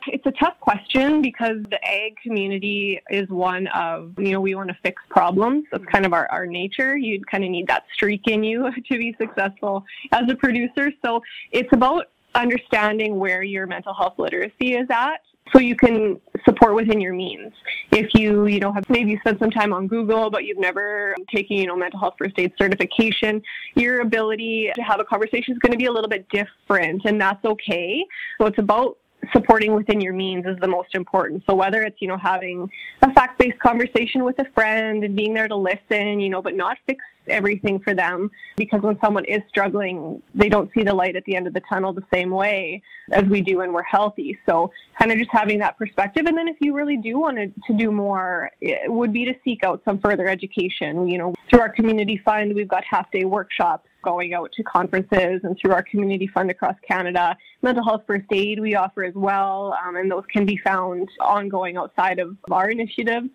It's 0.08 0.26
a 0.26 0.32
tough 0.32 0.58
question 0.60 1.22
because 1.22 1.58
the 1.70 1.78
ag 1.84 2.16
community 2.22 3.00
is 3.10 3.28
one 3.28 3.66
of, 3.68 4.14
you 4.18 4.32
know, 4.32 4.40
we 4.40 4.54
want 4.54 4.68
to 4.68 4.76
fix 4.82 5.02
problems. 5.08 5.64
That's 5.70 5.84
kind 5.86 6.06
of 6.06 6.12
our, 6.12 6.30
our 6.30 6.46
nature. 6.46 6.96
You 6.96 7.20
kind 7.30 7.44
of 7.44 7.50
need 7.50 7.66
that 7.68 7.84
streak 7.94 8.26
in 8.26 8.44
you 8.44 8.70
to 8.90 8.98
be 8.98 9.14
successful 9.18 9.84
as 10.12 10.30
a 10.30 10.34
producer. 10.34 10.92
So 11.04 11.22
it's 11.52 11.72
about 11.72 12.06
understanding 12.34 13.18
where 13.18 13.42
your 13.42 13.66
mental 13.66 13.94
health 13.94 14.14
literacy 14.18 14.74
is 14.74 14.86
at 14.90 15.20
so 15.52 15.60
you 15.60 15.76
can 15.76 16.20
support 16.44 16.74
within 16.74 17.00
your 17.00 17.14
means. 17.14 17.52
If 17.92 18.10
you, 18.14 18.46
you 18.46 18.58
know, 18.58 18.72
have 18.72 18.88
maybe 18.90 19.16
spent 19.18 19.38
some 19.38 19.50
time 19.50 19.72
on 19.72 19.86
Google, 19.86 20.30
but 20.30 20.44
you've 20.44 20.58
never 20.58 21.14
taken, 21.32 21.56
you 21.56 21.66
know, 21.66 21.76
mental 21.76 22.00
health 22.00 22.14
first 22.18 22.34
aid 22.38 22.52
certification, 22.58 23.42
your 23.74 24.00
ability 24.00 24.70
to 24.74 24.82
have 24.82 25.00
a 25.00 25.04
conversation 25.04 25.54
is 25.54 25.58
going 25.58 25.72
to 25.72 25.78
be 25.78 25.86
a 25.86 25.92
little 25.92 26.10
bit 26.10 26.28
different, 26.30 27.02
and 27.04 27.20
that's 27.20 27.44
okay. 27.44 28.04
So 28.38 28.46
it's 28.46 28.58
about 28.58 28.98
supporting 29.32 29.74
within 29.74 30.00
your 30.00 30.12
means 30.12 30.46
is 30.46 30.56
the 30.60 30.68
most 30.68 30.94
important. 30.94 31.42
So 31.48 31.54
whether 31.54 31.82
it's, 31.82 32.00
you 32.00 32.08
know, 32.08 32.18
having 32.18 32.70
a 33.02 33.12
fact-based 33.12 33.58
conversation 33.58 34.24
with 34.24 34.38
a 34.38 34.46
friend 34.54 35.04
and 35.04 35.16
being 35.16 35.34
there 35.34 35.48
to 35.48 35.56
listen, 35.56 36.20
you 36.20 36.28
know, 36.28 36.42
but 36.42 36.54
not 36.54 36.78
fix 36.86 37.04
everything 37.28 37.78
for 37.80 37.94
them 37.94 38.30
because 38.56 38.82
when 38.82 38.98
someone 39.00 39.24
is 39.24 39.40
struggling, 39.48 40.22
they 40.34 40.48
don't 40.48 40.70
see 40.72 40.82
the 40.82 40.94
light 40.94 41.16
at 41.16 41.24
the 41.24 41.36
end 41.36 41.46
of 41.46 41.54
the 41.54 41.62
tunnel 41.68 41.92
the 41.92 42.04
same 42.12 42.30
way 42.30 42.82
as 43.12 43.24
we 43.24 43.40
do 43.40 43.58
when 43.58 43.72
we're 43.72 43.82
healthy. 43.82 44.38
So 44.46 44.70
kind 44.98 45.12
of 45.12 45.18
just 45.18 45.30
having 45.30 45.58
that 45.60 45.78
perspective. 45.78 46.26
And 46.26 46.36
then 46.36 46.48
if 46.48 46.56
you 46.60 46.74
really 46.74 46.96
do 46.96 47.18
want 47.18 47.36
to, 47.36 47.52
do 47.76 47.90
more, 47.90 48.50
it 48.60 48.90
would 48.90 49.12
be 49.12 49.24
to 49.24 49.34
seek 49.44 49.62
out 49.62 49.82
some 49.84 49.98
further 49.98 50.28
education. 50.28 51.06
You 51.08 51.18
know, 51.18 51.34
through 51.50 51.60
our 51.60 51.68
community 51.68 52.20
fund, 52.24 52.54
we've 52.54 52.68
got 52.68 52.84
half 52.84 53.10
day 53.10 53.24
workshops 53.24 53.88
going 54.06 54.34
out 54.34 54.52
to 54.52 54.62
conferences 54.62 55.40
and 55.42 55.58
through 55.58 55.72
our 55.72 55.82
community 55.82 56.28
fund 56.28 56.48
across 56.48 56.76
Canada. 56.86 57.36
Mental 57.60 57.84
health 57.84 58.02
first 58.06 58.24
aid 58.30 58.60
we 58.60 58.76
offer 58.76 59.02
as 59.02 59.14
well, 59.14 59.76
um, 59.84 59.96
and 59.96 60.10
those 60.10 60.22
can 60.32 60.46
be 60.46 60.56
found 60.56 61.08
ongoing 61.20 61.76
outside 61.76 62.20
of 62.20 62.36
our 62.50 62.70
initiatives. 62.70 63.28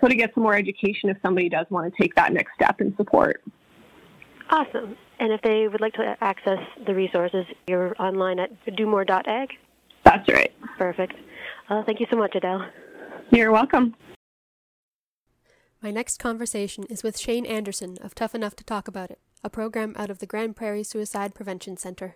So 0.00 0.08
to 0.08 0.14
get 0.14 0.32
some 0.34 0.42
more 0.42 0.54
education 0.54 1.10
if 1.10 1.16
somebody 1.22 1.48
does 1.48 1.66
want 1.70 1.92
to 1.92 2.02
take 2.02 2.14
that 2.14 2.32
next 2.32 2.52
step 2.54 2.80
in 2.80 2.94
support. 2.96 3.42
Awesome. 4.50 4.96
And 5.18 5.32
if 5.32 5.42
they 5.42 5.68
would 5.68 5.80
like 5.80 5.94
to 5.94 6.16
access 6.20 6.60
the 6.86 6.94
resources, 6.94 7.44
you're 7.66 7.94
online 8.00 8.38
at 8.38 8.50
domore.ag? 8.66 9.58
That's 10.04 10.28
right. 10.28 10.52
Perfect. 10.78 11.14
Uh, 11.68 11.82
thank 11.84 12.00
you 12.00 12.06
so 12.10 12.16
much, 12.16 12.34
Adele. 12.34 12.66
You're 13.30 13.52
welcome. 13.52 13.94
My 15.82 15.90
next 15.90 16.18
conversation 16.18 16.84
is 16.88 17.02
with 17.02 17.18
Shane 17.18 17.46
Anderson 17.46 17.98
of 18.00 18.14
Tough 18.14 18.34
Enough 18.34 18.56
to 18.56 18.64
Talk 18.64 18.88
About 18.88 19.10
It 19.10 19.18
a 19.44 19.50
program 19.50 19.94
out 19.96 20.10
of 20.10 20.18
the 20.18 20.26
Grande 20.26 20.56
Prairie 20.56 20.82
Suicide 20.82 21.34
Prevention 21.34 21.76
Center. 21.76 22.14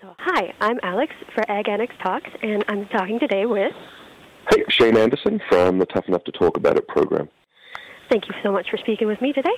So, 0.00 0.14
hi, 0.18 0.54
I'm 0.60 0.78
Alex 0.82 1.12
for 1.34 1.50
Ag 1.50 1.68
Annex 1.68 1.92
Talks, 2.02 2.30
and 2.42 2.64
I'm 2.68 2.86
talking 2.88 3.18
today 3.18 3.46
with. 3.46 3.72
Hey, 4.50 4.64
Shane 4.70 4.96
Anderson 4.96 5.40
from 5.48 5.78
the 5.78 5.84
Tough 5.84 6.08
Enough 6.08 6.24
to 6.24 6.32
Talk 6.32 6.56
About 6.56 6.78
It 6.78 6.88
program. 6.88 7.28
Thank 8.10 8.28
you 8.28 8.34
so 8.42 8.50
much 8.50 8.70
for 8.70 8.78
speaking 8.78 9.06
with 9.06 9.20
me 9.20 9.34
today. 9.34 9.54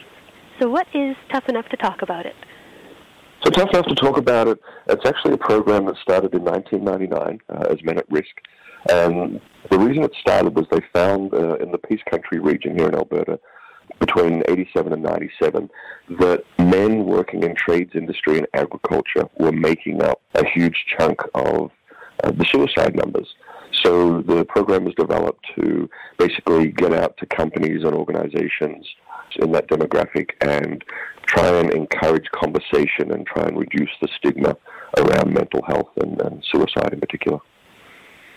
So, 0.59 0.69
what 0.69 0.89
is 0.93 1.15
Tough 1.33 1.49
Enough 1.49 1.69
to 1.69 1.77
Talk 1.77 2.03
About 2.03 2.27
It? 2.27 2.35
So, 3.45 3.51
Tough 3.51 3.71
Enough 3.71 3.87
to 3.87 3.95
Talk 3.95 4.17
About 4.17 4.49
It, 4.49 4.59
it's 4.89 5.07
actually 5.07 5.35
a 5.35 5.39
program 5.39 5.87
that 5.87 5.97
started 6.03 6.35
in 6.35 6.43
1999 6.43 7.41
uh, 7.49 7.73
as 7.73 7.85
Men 7.85 7.99
at 7.99 8.11
Risk. 8.11 8.35
And 8.91 9.41
the 9.71 9.79
reason 9.79 10.03
it 10.03 10.13
started 10.21 10.57
was 10.57 10.67
they 10.73 10.81
found 10.93 11.35
uh, 11.35 11.55
in 11.57 11.71
the 11.71 11.79
Peace 11.79 12.03
Country 12.11 12.41
region 12.41 12.77
here 12.77 12.89
in 12.89 12.95
Alberta 12.97 13.39
between 14.01 14.43
87 14.49 14.93
and 14.93 15.03
97 15.03 15.71
that 16.19 16.43
men 16.59 17.05
working 17.05 17.45
in 17.45 17.55
trades 17.55 17.93
industry 17.95 18.39
and 18.39 18.47
agriculture 18.55 19.29
were 19.39 19.53
making 19.53 20.03
up 20.03 20.21
a 20.35 20.45
huge 20.47 20.85
chunk 20.99 21.21
of 21.35 21.71
uh, 22.23 22.31
the 22.31 22.45
suicide 22.53 22.97
numbers. 22.97 23.29
So 23.83 24.23
the 24.23 24.45
program 24.45 24.85
was 24.85 24.95
developed 24.95 25.45
to 25.57 25.89
basically 26.19 26.73
get 26.73 26.93
out 26.93 27.17
to 27.19 27.27
companies 27.27 27.85
and 27.85 27.95
organizations 27.95 28.87
in 29.37 29.53
that 29.53 29.69
demographic 29.69 30.31
and 30.41 30.85
try 31.27 31.47
and 31.47 31.73
encourage 31.73 32.29
conversation 32.33 33.13
and 33.13 33.27
try 33.27 33.45
and 33.45 33.57
reduce 33.57 33.91
the 34.03 34.09
stigma 34.17 34.57
around 34.99 35.33
mental 35.33 35.63
health 35.67 35.91
and, 36.03 36.21
and 36.23 36.45
suicide 36.51 36.93
in 36.93 37.01
particular. 37.01 37.39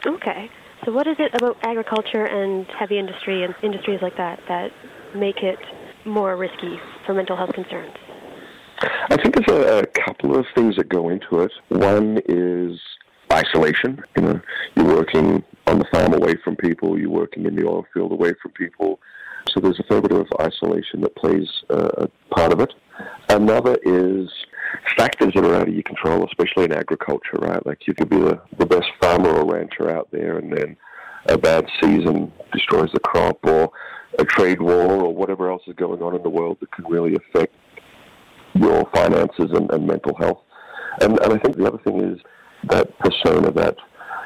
Okay. 0.05 0.49
So 0.85 0.91
what 0.91 1.07
is 1.07 1.15
it 1.17 1.33
about 1.33 1.57
agriculture 1.63 2.25
and 2.25 2.67
heavy 2.77 2.99
industry 2.99 3.43
and 3.43 3.55
industries 3.63 3.99
like 4.01 4.17
that 4.17 4.39
that 4.47 4.71
make 5.15 5.41
it 5.41 5.57
more 6.05 6.35
risky 6.35 6.79
for 7.05 7.13
mental 7.13 7.37
health 7.37 7.53
concerns? 7.53 7.93
I 9.09 9.15
think 9.15 9.35
there's 9.35 9.65
a, 9.65 9.79
a 9.79 9.85
couple 9.87 10.37
of 10.37 10.45
things 10.55 10.75
that 10.75 10.89
go 10.89 11.09
into 11.09 11.39
it. 11.39 11.51
One 11.69 12.19
is 12.27 12.79
isolation. 13.33 14.01
You 14.15 14.21
know, 14.23 14.41
you're 14.75 14.95
working 14.95 15.43
on 15.67 15.79
the 15.79 15.85
farm 15.91 16.13
away 16.13 16.35
from 16.43 16.55
people, 16.55 16.99
you're 16.99 17.09
working 17.09 17.45
in 17.45 17.55
the 17.55 17.65
oil 17.65 17.85
field 17.93 18.11
away 18.11 18.33
from 18.41 18.51
people. 18.51 18.99
So 19.49 19.59
there's 19.59 19.79
a 19.79 19.83
fair 19.83 20.01
bit 20.01 20.11
of 20.11 20.27
isolation 20.39 21.01
that 21.01 21.15
plays 21.15 21.47
uh, 21.69 21.89
a 21.97 22.07
part 22.33 22.53
of 22.53 22.59
it. 22.59 22.73
Another 23.29 23.77
is 23.83 24.29
factors 24.97 25.33
that 25.35 25.43
are 25.43 25.55
out 25.55 25.67
of 25.67 25.73
your 25.73 25.83
control, 25.83 26.25
especially 26.25 26.65
in 26.65 26.73
agriculture, 26.73 27.37
right? 27.39 27.63
Like 27.65 27.87
you 27.87 27.93
could 27.93 28.09
be 28.09 28.19
the, 28.19 28.41
the 28.57 28.65
best 28.65 28.87
farmer 29.01 29.29
or 29.29 29.53
rancher 29.53 29.91
out 29.91 30.07
there, 30.11 30.37
and 30.37 30.51
then 30.55 30.77
a 31.27 31.37
bad 31.37 31.65
season 31.81 32.31
destroys 32.51 32.91
the 32.93 32.99
crop, 32.99 33.37
or 33.43 33.71
a 34.19 34.25
trade 34.25 34.61
war 34.61 34.91
or 34.91 35.13
whatever 35.13 35.51
else 35.51 35.63
is 35.67 35.75
going 35.75 36.01
on 36.01 36.15
in 36.15 36.23
the 36.23 36.29
world 36.29 36.57
that 36.59 36.71
can 36.71 36.85
really 36.85 37.15
affect 37.15 37.53
your 38.53 38.89
finances 38.93 39.49
and, 39.53 39.71
and 39.71 39.87
mental 39.87 40.15
health. 40.15 40.41
And, 41.01 41.19
and 41.21 41.33
I 41.33 41.37
think 41.39 41.57
the 41.57 41.65
other 41.65 41.79
thing 41.79 41.99
is 42.01 42.19
that 42.69 42.97
persona 42.99 43.51
that 43.51 43.77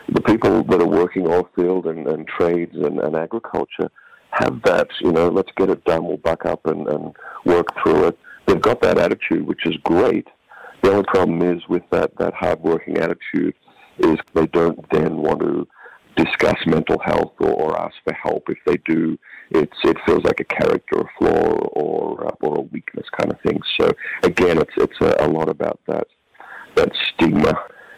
the 0.10 0.22
people 0.22 0.64
that 0.64 0.82
are 0.82 0.88
working 0.88 1.28
oil 1.28 1.50
field 1.56 1.86
and, 1.86 2.08
and 2.08 2.28
trades 2.28 2.76
and, 2.76 3.00
and 3.00 3.16
agriculture 3.16 3.90
have 4.32 4.62
that, 4.64 4.88
you 5.02 5.12
know, 5.12 5.30
let's 5.30 5.52
get 5.58 5.70
it 5.70 5.84
done, 5.86 6.06
we'll 6.06 6.18
buck 6.18 6.46
up 6.46 6.66
and, 6.66 6.88
and 6.88 7.16
work 7.46 7.68
through 7.82 8.08
it. 8.08 8.20
They've 8.46 8.62
got 8.62 8.82
that 8.82 8.98
attitude, 8.98 9.46
which 9.46 9.66
is 9.66 9.76
great. 9.84 10.28
The 10.82 10.92
only 10.92 11.04
problem 11.06 11.42
is 11.42 11.62
with 11.68 11.84
that, 11.92 12.12
that 12.20 12.34
hard 12.34 12.62
working 12.62 12.98
attitude 12.98 13.56
is 14.00 14.18
they 14.34 14.48
don't 14.48 14.80
then 14.92 15.18
want 15.18 15.42
to 15.42 15.68
discuss 16.16 16.56
mental 16.66 17.00
health 17.04 17.34
or, 17.40 17.52
or 17.52 17.82
ask 17.82 17.96
for 18.04 18.14
help. 18.14 18.44
If 18.50 18.58
they 18.66 18.78
do, 18.86 19.18
it's 19.52 19.78
it 19.84 19.98
feels 20.06 20.24
like 20.24 20.40
a 20.40 20.44
character 20.44 21.10
flaw 21.18 21.54
or 21.74 22.28
uh, 22.28 22.32
or 22.42 22.58
a 22.58 22.62
weakness 22.62 23.06
kind 23.18 23.32
of 23.32 23.40
thing. 23.42 23.60
So 23.80 23.92
again, 24.24 24.58
it's 24.58 24.74
it's 24.78 25.00
a, 25.02 25.26
a 25.26 25.28
lot 25.28 25.50
about 25.50 25.80
that 25.88 26.08
that 26.76 26.92
stigma. 27.14 27.58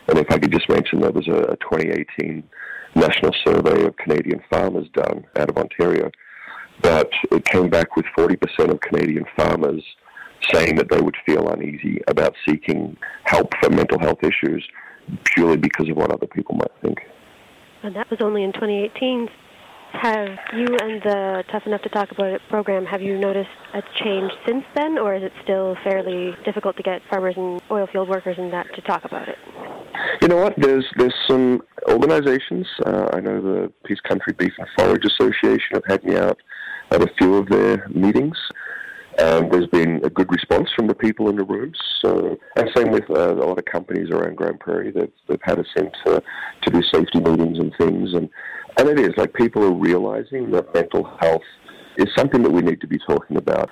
And 0.09 0.17
if 0.17 0.31
I 0.31 0.39
could 0.39 0.51
just 0.51 0.67
mention, 0.69 1.01
there 1.01 1.11
was 1.11 1.27
a, 1.27 1.53
a 1.53 1.57
2018 1.57 2.43
national 2.95 3.31
survey 3.45 3.85
of 3.85 3.95
Canadian 3.97 4.41
farmers 4.49 4.87
done 4.93 5.23
out 5.37 5.49
of 5.49 5.57
Ontario, 5.57 6.09
but 6.81 7.11
it 7.31 7.45
came 7.45 7.69
back 7.69 7.95
with 7.95 8.05
40% 8.17 8.71
of 8.71 8.79
Canadian 8.81 9.25
farmers 9.37 9.83
saying 10.51 10.75
that 10.77 10.89
they 10.89 10.99
would 10.99 11.15
feel 11.25 11.47
uneasy 11.49 12.01
about 12.07 12.33
seeking 12.47 12.97
help 13.25 13.53
for 13.61 13.69
mental 13.69 13.99
health 13.99 14.19
issues 14.23 14.65
purely 15.25 15.57
because 15.57 15.87
of 15.89 15.97
what 15.97 16.11
other 16.11 16.27
people 16.27 16.55
might 16.55 16.71
think. 16.81 16.99
And 17.83 17.95
that 17.95 18.09
was 18.09 18.19
only 18.21 18.43
in 18.43 18.51
2018. 18.53 19.29
Have 19.91 20.37
you 20.55 20.67
and 20.81 21.01
the 21.01 21.43
Tough 21.51 21.63
Enough 21.65 21.81
to 21.81 21.89
Talk 21.89 22.11
About 22.11 22.27
It 22.27 22.41
program, 22.49 22.85
have 22.85 23.01
you 23.01 23.17
noticed 23.17 23.49
a 23.73 23.81
change 24.03 24.31
since 24.47 24.63
then, 24.75 24.97
or 24.97 25.15
is 25.15 25.23
it 25.23 25.33
still 25.43 25.75
fairly 25.83 26.35
difficult 26.45 26.77
to 26.77 26.83
get 26.83 27.01
farmers 27.09 27.35
and 27.35 27.61
oil 27.71 27.87
field 27.91 28.07
workers 28.07 28.35
and 28.37 28.53
that 28.53 28.67
to 28.75 28.81
talk 28.81 29.03
about 29.03 29.27
it? 29.27 29.37
You 30.21 30.27
know 30.27 30.37
what? 30.37 30.53
There's 30.57 30.85
there's 30.97 31.15
some 31.27 31.61
organizations. 31.89 32.67
Uh, 32.85 33.09
I 33.13 33.19
know 33.19 33.41
the 33.41 33.71
Peace 33.83 33.99
Country 34.01 34.33
Beef 34.33 34.53
and 34.57 34.67
Forage 34.77 35.05
Association 35.05 35.73
have 35.73 35.85
had 35.87 36.03
me 36.03 36.15
out 36.15 36.37
at 36.91 37.01
a 37.01 37.07
few 37.17 37.35
of 37.35 37.49
their 37.49 37.87
meetings. 37.89 38.37
Um, 39.19 39.49
there's 39.49 39.67
been 39.67 39.99
a 40.05 40.09
good 40.09 40.31
response 40.31 40.69
from 40.75 40.87
the 40.87 40.95
people 40.95 41.29
in 41.29 41.35
the 41.35 41.43
rooms. 41.43 41.77
So, 42.01 42.37
and 42.55 42.69
same 42.73 42.91
with 42.91 43.09
uh, 43.09 43.33
a 43.33 43.43
lot 43.43 43.57
of 43.57 43.65
companies 43.65 44.11
around 44.11 44.37
Grande 44.37 44.59
Prairie. 44.59 44.91
They've, 44.91 45.11
they've 45.27 45.41
had 45.43 45.59
us 45.59 45.65
in 45.75 45.91
to, 46.05 46.23
to 46.61 46.71
do 46.71 46.81
safety 46.83 47.19
meetings 47.19 47.59
and 47.59 47.73
things. 47.77 48.13
And, 48.13 48.29
and 48.77 48.89
it 48.89 48.99
is 48.99 49.11
like 49.17 49.33
people 49.33 49.63
are 49.63 49.73
realizing 49.73 50.51
that 50.51 50.73
mental 50.73 51.03
health 51.19 51.43
is 51.97 52.07
something 52.17 52.43
that 52.43 52.51
we 52.51 52.61
need 52.61 52.81
to 52.81 52.87
be 52.87 52.99
talking 52.99 53.37
about. 53.37 53.69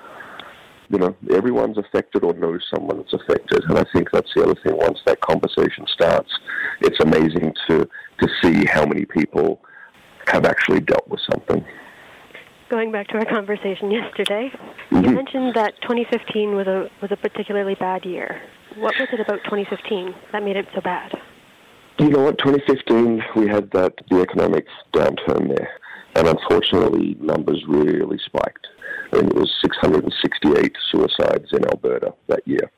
You 0.90 0.98
know, 0.98 1.16
everyone's 1.30 1.76
affected 1.76 2.24
or 2.24 2.32
knows 2.34 2.64
someone 2.74 2.96
that's 2.98 3.12
affected. 3.12 3.62
And 3.68 3.78
I 3.78 3.84
think 3.92 4.10
that's 4.10 4.30
the 4.34 4.42
other 4.42 4.54
thing. 4.64 4.76
Once 4.76 4.98
that 5.04 5.20
conversation 5.20 5.86
starts, 5.92 6.30
it's 6.80 6.98
amazing 7.00 7.52
to, 7.68 7.88
to 8.20 8.28
see 8.42 8.64
how 8.64 8.86
many 8.86 9.04
people 9.04 9.60
have 10.28 10.46
actually 10.46 10.80
dealt 10.80 11.06
with 11.08 11.20
something 11.30 11.64
going 12.70 12.92
back 12.92 13.08
to 13.08 13.16
our 13.16 13.24
conversation 13.24 13.90
yesterday, 13.90 14.50
mm-hmm. 14.90 15.04
you 15.04 15.10
mentioned 15.12 15.54
that 15.54 15.74
2015 15.82 16.54
was 16.54 16.66
a 16.66 16.90
was 17.00 17.10
a 17.10 17.16
particularly 17.16 17.74
bad 17.74 18.04
year. 18.04 18.40
What 18.76 18.94
was 18.98 19.08
it 19.12 19.20
about 19.20 19.40
2015 19.44 20.14
that 20.32 20.42
made 20.42 20.56
it 20.56 20.66
so 20.74 20.80
bad? 20.80 21.12
You 21.98 22.10
know 22.10 22.22
what? 22.22 22.38
2015 22.38 23.22
we 23.36 23.48
had 23.48 23.70
that 23.72 23.94
the 24.08 24.20
economic 24.20 24.66
downturn 24.92 25.48
there, 25.48 25.70
and 26.14 26.28
unfortunately 26.28 27.16
numbers 27.20 27.64
really 27.66 28.18
spiked. 28.24 28.68
I 29.12 29.16
mean, 29.16 29.26
it 29.26 29.34
was 29.34 29.52
668 29.60 30.76
suicides 30.90 31.52
in 31.52 31.64
Alberta 31.66 32.14
that 32.28 32.46
year. 32.46 32.70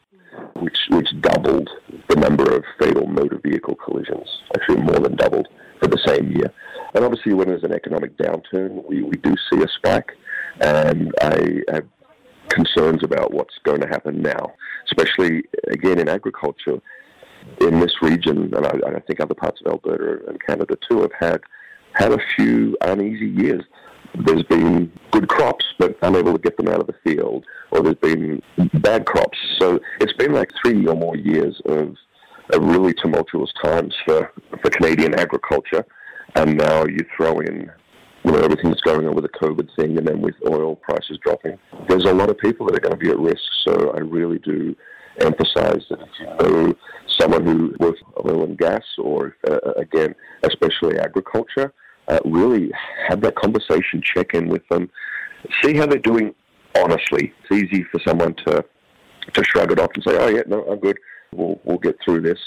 which 0.55 0.79
which 0.91 1.09
doubled 1.21 1.69
the 2.09 2.17
number 2.17 2.55
of 2.55 2.65
fatal 2.79 3.07
motor 3.07 3.39
vehicle 3.43 3.75
collisions, 3.75 4.29
actually 4.57 4.81
more 4.83 4.99
than 4.99 5.17
doubled 5.17 5.49
for 5.81 5.87
the 5.89 5.99
same 6.07 6.33
year. 6.33 6.53
And 6.95 7.05
obviously, 7.05 7.35
when 7.35 7.49
there's 7.49 7.65
an 7.65 7.73
economic 7.73 8.17
downturn, 8.17 8.85
we, 8.89 9.03
we 9.03 9.17
do 9.19 9.35
see 9.51 9.63
a 9.63 9.69
spike, 9.69 10.13
and 10.61 11.13
I 11.21 11.63
have 11.69 11.87
concerns 12.49 13.05
about 13.05 13.33
what's 13.33 13.59
going 13.65 13.81
to 13.81 13.87
happen 13.87 14.23
now, 14.23 14.53
especially 14.87 15.45
again 15.69 15.99
in 15.99 16.09
agriculture 16.09 16.81
in 17.61 17.81
this 17.81 18.03
region, 18.03 18.53
and 18.55 18.67
I, 18.67 18.97
I 18.97 19.01
think 19.01 19.21
other 19.21 19.35
parts 19.35 19.61
of 19.65 19.73
Alberta 19.73 20.27
and 20.29 20.41
Canada 20.45 20.77
too 20.89 21.03
have 21.03 21.13
had 21.19 21.41
had 21.93 22.13
a 22.13 22.19
few 22.37 22.77
uneasy 22.83 23.29
years. 23.29 23.63
There's 24.25 24.43
been 24.45 24.91
good 25.11 25.29
crops, 25.29 25.65
but 25.79 25.97
unable 26.03 26.33
to 26.33 26.39
get 26.39 26.57
them 26.57 26.69
out 26.69 26.81
of 26.81 26.87
the 26.87 26.95
field, 27.05 27.45
or 27.71 27.83
there's 27.83 27.97
been 27.97 28.43
bad 28.75 29.07
crops. 29.07 29.39
So 29.59 29.79
it's 30.01 30.13
been 30.15 30.33
like 30.33 30.51
three 30.63 30.87
or 30.87 30.97
more 30.97 31.17
years 31.17 31.61
of, 31.67 31.97
of 32.53 32.63
really 32.63 32.95
tumultuous 32.95 33.53
times 33.63 33.95
for, 34.05 34.33
for 34.63 34.71
Canadian 34.71 35.15
agriculture. 35.15 35.85
And 36.35 36.57
now 36.57 36.85
you 36.87 37.05
throw 37.17 37.41
in 37.41 37.71
you 38.25 38.33
know, 38.33 38.39
everything 38.39 38.71
that's 38.71 38.83
going 38.83 39.07
on 39.07 39.15
with 39.15 39.25
the 39.25 39.39
COVID 39.39 39.69
thing, 39.77 39.97
and 39.99 40.07
then 40.07 40.21
with 40.21 40.35
oil 40.47 40.77
prices 40.77 41.19
dropping, 41.23 41.59
there's 41.89 42.05
a 42.05 42.13
lot 42.13 42.31
of 42.31 42.39
people 42.39 42.67
that 42.67 42.77
are 42.77 42.81
going 42.81 42.99
to 42.99 43.05
be 43.05 43.11
at 43.11 43.19
risk. 43.19 43.43
So 43.65 43.93
I 43.95 44.01
really 44.01 44.39
do 44.39 44.77
emphasize 45.21 45.85
that 45.91 46.01
if 46.01 46.09
you 46.19 46.27
know 46.27 46.75
someone 47.21 47.45
who 47.45 47.75
works 47.79 48.01
oil 48.25 48.45
and 48.45 48.59
gas, 48.59 48.83
or 48.99 49.37
uh, 49.49 49.73
again, 49.77 50.15
especially 50.43 50.99
agriculture, 50.99 51.73
uh, 52.09 52.19
really 52.25 52.71
have 53.09 53.21
that 53.21 53.37
conversation, 53.37 54.03
check 54.03 54.35
in 54.35 54.49
with 54.49 54.67
them, 54.69 54.91
see 55.63 55.77
how 55.77 55.87
they're 55.87 55.99
doing 55.99 56.35
honestly. 56.77 57.33
It's 57.43 57.53
easy 57.53 57.85
for 57.91 58.01
someone 58.07 58.35
to 58.47 58.65
to 59.35 59.45
shrug 59.45 59.71
it 59.71 59.79
off 59.79 59.91
and 59.95 60.05
say, 60.07 60.17
"Oh 60.19 60.29
yeah, 60.29 60.43
no, 60.47 60.65
I'm 60.65 60.79
good. 60.79 60.99
We'll 61.33 61.61
we'll 61.65 61.79
get 61.79 61.97
through 62.05 62.23
this." 62.23 62.39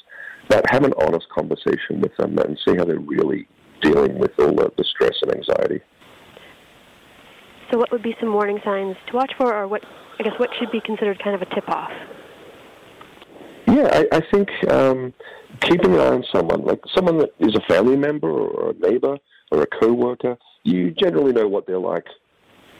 But 0.50 0.65
have 0.72 0.84
an 0.84 0.94
honest 1.06 1.27
conversation 1.30 2.01
with 2.01 2.15
them 2.18 2.38
and 2.38 2.60
see 2.68 2.75
how 2.75 2.84
they're 2.84 3.00
really 3.00 3.48
dealing 3.82 4.18
with 4.18 4.32
all 4.39 4.53
the, 4.53 4.72
the 4.77 4.84
stress 4.84 5.15
and 5.22 5.34
anxiety. 5.34 5.82
So, 7.72 7.77
what 7.77 7.92
would 7.92 8.03
be 8.03 8.15
some 8.20 8.34
warning 8.34 8.60
signs 8.65 8.98
to 9.08 9.15
watch 9.15 9.32
for, 9.38 9.53
or 9.53 9.68
what 9.68 9.84
I 10.20 10.24
guess 10.24 10.34
what 10.38 10.50
should 10.60 10.72
be 10.72 10.82
considered 10.82 11.22
kind 11.24 11.36
of 11.36 11.42
a 11.42 11.56
tip 11.56 11.68
off? 11.70 11.92
Yeah, 13.67 13.89
I, 13.91 14.17
I 14.17 14.22
think 14.32 14.50
um, 14.70 15.13
keeping 15.62 15.93
an 15.93 16.00
eye 16.00 16.08
on 16.08 16.24
someone, 16.34 16.63
like 16.63 16.82
someone 16.93 17.17
that 17.20 17.29
is 17.39 17.55
a 17.55 17.62
family 17.62 17.96
member 17.96 18.29
or 18.29 18.72
a 18.72 18.74
neighbor 18.74 19.17
or 19.51 19.62
a 19.62 19.67
co-worker, 19.67 20.38
you 20.63 20.91
generally 20.91 21.32
know 21.32 21.48
what 21.48 21.65
they're 21.67 21.79
like 21.79 22.05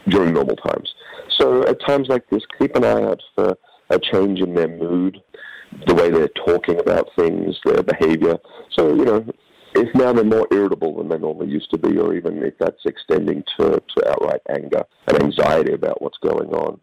during 0.10 0.34
normal 0.34 0.56
times. 0.56 0.94
So 1.38 1.66
at 1.68 1.80
times 1.86 2.08
like 2.10 2.30
this, 2.30 2.44
keep 2.60 2.75
an 2.75 2.84
eye 2.84 3.04
out 3.04 3.22
for 3.36 3.58
a 3.90 4.00
change 4.00 4.40
in 4.40 4.54
their 4.54 4.68
mood, 4.68 5.22
the 5.88 5.94
way 5.94 6.10
they're 6.10 6.30
talking 6.46 6.80
about 6.80 7.10
things, 7.16 7.58
their 7.66 7.84
behavior. 7.84 8.38
So, 8.72 8.94
you 8.94 9.06
know, 9.06 9.25
if 9.75 9.94
now 9.96 10.13
they're 10.13 10.24
more 10.24 10.48
irritable 10.51 10.98
than 10.98 11.10
they 11.10 11.18
normally 11.18 11.50
used 11.50 11.70
to 11.72 11.77
be, 11.77 11.98
or 11.98 12.13
even 12.13 12.44
if 12.44 12.53
that's 12.60 12.86
extending 12.86 13.44
to, 13.58 13.82
to 13.96 14.10
outright 14.10 14.42
anger 14.50 14.84
and 15.08 15.24
anxiety 15.24 15.74
about 15.74 16.01
what's 16.01 16.18
going 16.20 16.50
on. 16.50 16.80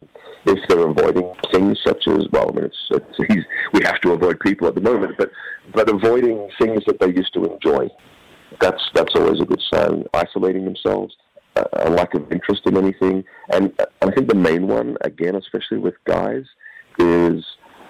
If 0.46 0.58
they're 0.68 0.88
avoiding 0.88 1.32
things 1.52 1.78
such 1.86 2.08
as, 2.08 2.26
well, 2.32 2.50
I 2.50 2.54
mean, 2.54 2.64
it's, 2.64 2.76
it's 2.90 3.44
we 3.72 3.82
have 3.84 4.00
to 4.00 4.12
avoid 4.12 4.40
people 4.40 4.66
at 4.68 4.74
the 4.74 4.80
moment, 4.80 5.16
but, 5.18 5.30
but 5.74 5.88
avoiding 5.88 6.48
things 6.60 6.82
that 6.86 6.98
they 7.00 7.08
used 7.08 7.32
to 7.34 7.44
enjoy, 7.44 7.88
that's, 8.60 8.82
that's 8.94 9.14
always 9.14 9.40
a 9.40 9.44
good 9.44 9.62
sign. 9.72 10.04
Isolating 10.14 10.64
themselves, 10.64 11.14
a 11.56 11.90
lack 11.90 12.14
of 12.14 12.30
interest 12.32 12.62
in 12.66 12.76
anything. 12.76 13.24
And 13.52 13.72
I 14.02 14.10
think 14.10 14.28
the 14.28 14.34
main 14.34 14.66
one, 14.66 14.96
again, 15.02 15.36
especially 15.36 15.78
with 15.78 15.94
guys, 16.04 16.44
is 16.98 17.44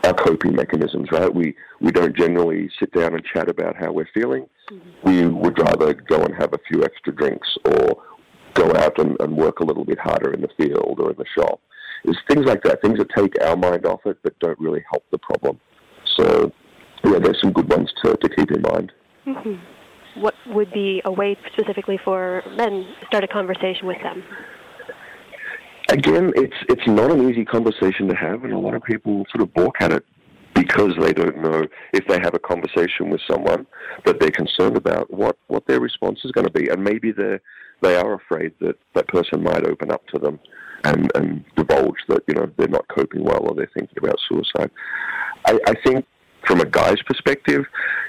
our 0.04 0.14
coping 0.14 0.54
mechanisms, 0.54 1.08
right? 1.12 1.32
We 1.32 1.54
we 1.80 1.90
don't 1.90 2.16
generally 2.16 2.70
sit 2.78 2.92
down 2.92 3.14
and 3.14 3.24
chat 3.24 3.48
about 3.48 3.76
how 3.76 3.92
we're 3.92 4.08
feeling. 4.14 4.46
Mm-hmm. 4.70 5.08
We 5.08 5.26
would 5.26 5.58
rather 5.58 5.94
go 5.94 6.22
and 6.22 6.34
have 6.36 6.52
a 6.54 6.58
few 6.68 6.84
extra 6.84 7.14
drinks 7.14 7.48
or 7.64 8.02
go 8.54 8.72
out 8.76 8.98
and, 8.98 9.16
and 9.20 9.36
work 9.36 9.60
a 9.60 9.64
little 9.64 9.84
bit 9.84 9.98
harder 9.98 10.32
in 10.32 10.40
the 10.40 10.48
field 10.56 11.00
or 11.00 11.10
in 11.10 11.16
the 11.16 11.24
shop. 11.38 11.60
It's 12.04 12.18
things 12.28 12.46
like 12.46 12.62
that, 12.62 12.80
things 12.82 12.98
that 12.98 13.08
take 13.16 13.34
our 13.42 13.56
mind 13.56 13.84
off 13.86 14.00
it 14.06 14.18
but 14.22 14.38
don't 14.38 14.58
really 14.58 14.82
help 14.90 15.04
the 15.10 15.18
problem. 15.18 15.60
So, 16.16 16.52
yeah, 17.04 17.18
there's 17.18 17.40
some 17.40 17.52
good 17.52 17.68
ones 17.68 17.92
to, 18.04 18.16
to 18.16 18.28
keep 18.28 18.50
in 18.50 18.62
mind. 18.62 18.92
Mm-hmm. 19.26 20.20
What 20.20 20.34
would 20.48 20.72
be 20.72 21.02
a 21.04 21.12
way 21.12 21.36
specifically 21.52 21.98
for 22.04 22.42
men 22.56 22.86
to 23.00 23.06
start 23.06 23.24
a 23.24 23.28
conversation 23.28 23.86
with 23.86 23.98
them? 24.02 24.24
Again, 25.90 26.32
it's 26.36 26.56
it's 26.68 26.86
not 26.86 27.10
an 27.10 27.28
easy 27.30 27.44
conversation 27.44 28.08
to 28.08 28.14
have, 28.14 28.44
and 28.44 28.52
a 28.52 28.58
lot 28.58 28.74
of 28.74 28.82
people 28.82 29.24
sort 29.30 29.42
of 29.42 29.52
balk 29.54 29.76
at 29.80 29.92
it 29.92 30.04
because 30.54 30.92
they 31.00 31.12
don't 31.12 31.38
know 31.38 31.64
if 31.92 32.06
they 32.08 32.18
have 32.20 32.34
a 32.34 32.38
conversation 32.38 33.08
with 33.08 33.20
someone 33.30 33.66
that 34.04 34.18
they're 34.20 34.30
concerned 34.30 34.76
about 34.76 35.12
what 35.12 35.36
what 35.48 35.66
their 35.66 35.80
response 35.80 36.20
is 36.24 36.32
going 36.32 36.46
to 36.46 36.52
be, 36.52 36.68
and 36.68 36.82
maybe 36.82 37.12
they 37.12 37.38
they 37.82 37.96
are 37.96 38.14
afraid 38.14 38.52
that 38.60 38.76
that 38.94 39.06
person 39.08 39.42
might 39.42 39.66
open 39.66 39.90
up 39.90 40.06
to 40.08 40.18
them 40.18 40.38
and 40.84 41.10
and 41.14 41.44
divulge 41.56 41.98
that 42.08 42.22
you 42.28 42.34
know 42.34 42.50
they're 42.56 42.68
not 42.68 42.86
coping 42.88 43.24
well 43.24 43.48
or 43.48 43.54
they're 43.54 43.70
thinking 43.74 43.98
about 43.98 44.18
suicide. 44.28 44.70
I, 45.46 45.58
I 45.66 45.74
think 45.84 46.06
from 46.46 46.60
a 46.60 46.66
guy's 46.66 47.02
perspective, 47.02 47.64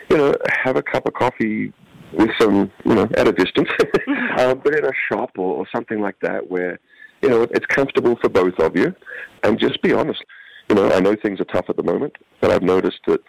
you 0.10 0.18
know, 0.18 0.34
have 0.64 0.78
a 0.78 0.84
cup 0.84 1.06
of 1.06 1.14
coffee 1.14 1.74
with 2.14 2.30
some, 2.40 2.72
you 2.86 2.96
know, 2.96 3.08
at 3.18 3.28
a 3.28 3.32
distance, 3.32 3.70
uh, 4.38 4.56
but 4.56 4.76
in 4.76 4.86
a 4.86 4.92
shop 5.10 5.32
or, 5.38 5.58
or 5.58 5.68
something 5.74 6.02
like 6.02 6.16
that 6.22 6.50
where 6.50 6.80
you 7.22 7.30
know, 7.30 7.44
it's 7.44 7.66
comfortable 7.68 8.18
for 8.22 8.30
both 8.30 8.58
of 8.60 8.76
you. 8.76 8.96
And 9.44 9.60
just 9.60 9.82
be 9.82 9.94
honest. 9.94 10.24
You 10.70 10.76
know, 10.76 10.92
I 10.92 11.00
know 11.00 11.16
things 11.16 11.42
are 11.42 11.46
tough 11.46 11.66
at 11.70 11.76
the 11.76 11.84
moment, 11.84 12.16
but 12.40 12.52
I've 12.52 12.64
noticed 12.64 13.00
that 13.08 13.20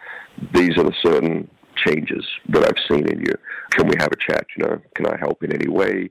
these 0.53 0.77
are 0.77 0.83
the 0.83 0.95
certain 1.01 1.49
changes 1.75 2.25
that 2.49 2.63
I've 2.63 2.81
seen 2.89 3.07
in 3.09 3.19
you. 3.19 3.33
Can 3.71 3.87
we 3.87 3.95
have 3.99 4.09
a 4.11 4.15
chat? 4.15 4.45
You 4.57 4.65
know, 4.65 4.81
can 4.95 5.07
I 5.07 5.17
help 5.17 5.43
in 5.43 5.51
any 5.53 5.67
way? 5.67 6.09